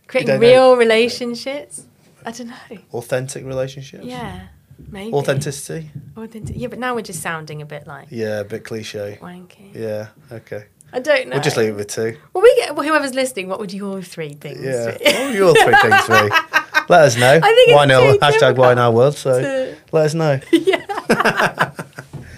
[0.07, 0.46] creating don't know.
[0.46, 1.86] real relationships?
[2.24, 2.78] I don't know.
[2.92, 4.04] Authentic relationships.
[4.04, 4.48] Yeah,
[4.90, 5.90] maybe Authenticity.
[6.16, 9.18] Authentic- Yeah, but now we're just sounding a bit like Yeah, a bit cliche.
[9.22, 9.74] wanky.
[9.74, 10.09] Yeah.
[10.30, 10.64] Okay.
[10.92, 11.36] I don't know.
[11.36, 12.16] We'll just leave it with two.
[12.32, 13.48] Well, we get well, whoever's listening.
[13.48, 14.61] What would your three things?
[14.62, 14.96] Yeah.
[14.98, 15.04] be?
[15.04, 16.36] What were your three things be?
[16.89, 17.41] Let us know.
[17.43, 19.16] I think why too Hashtag why now world.
[19.16, 20.41] So to- let us know.
[20.53, 20.76] yeah.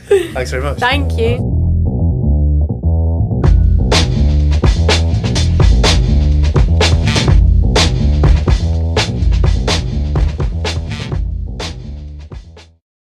[0.08, 0.78] Thanks very much.
[0.78, 1.57] Thank you.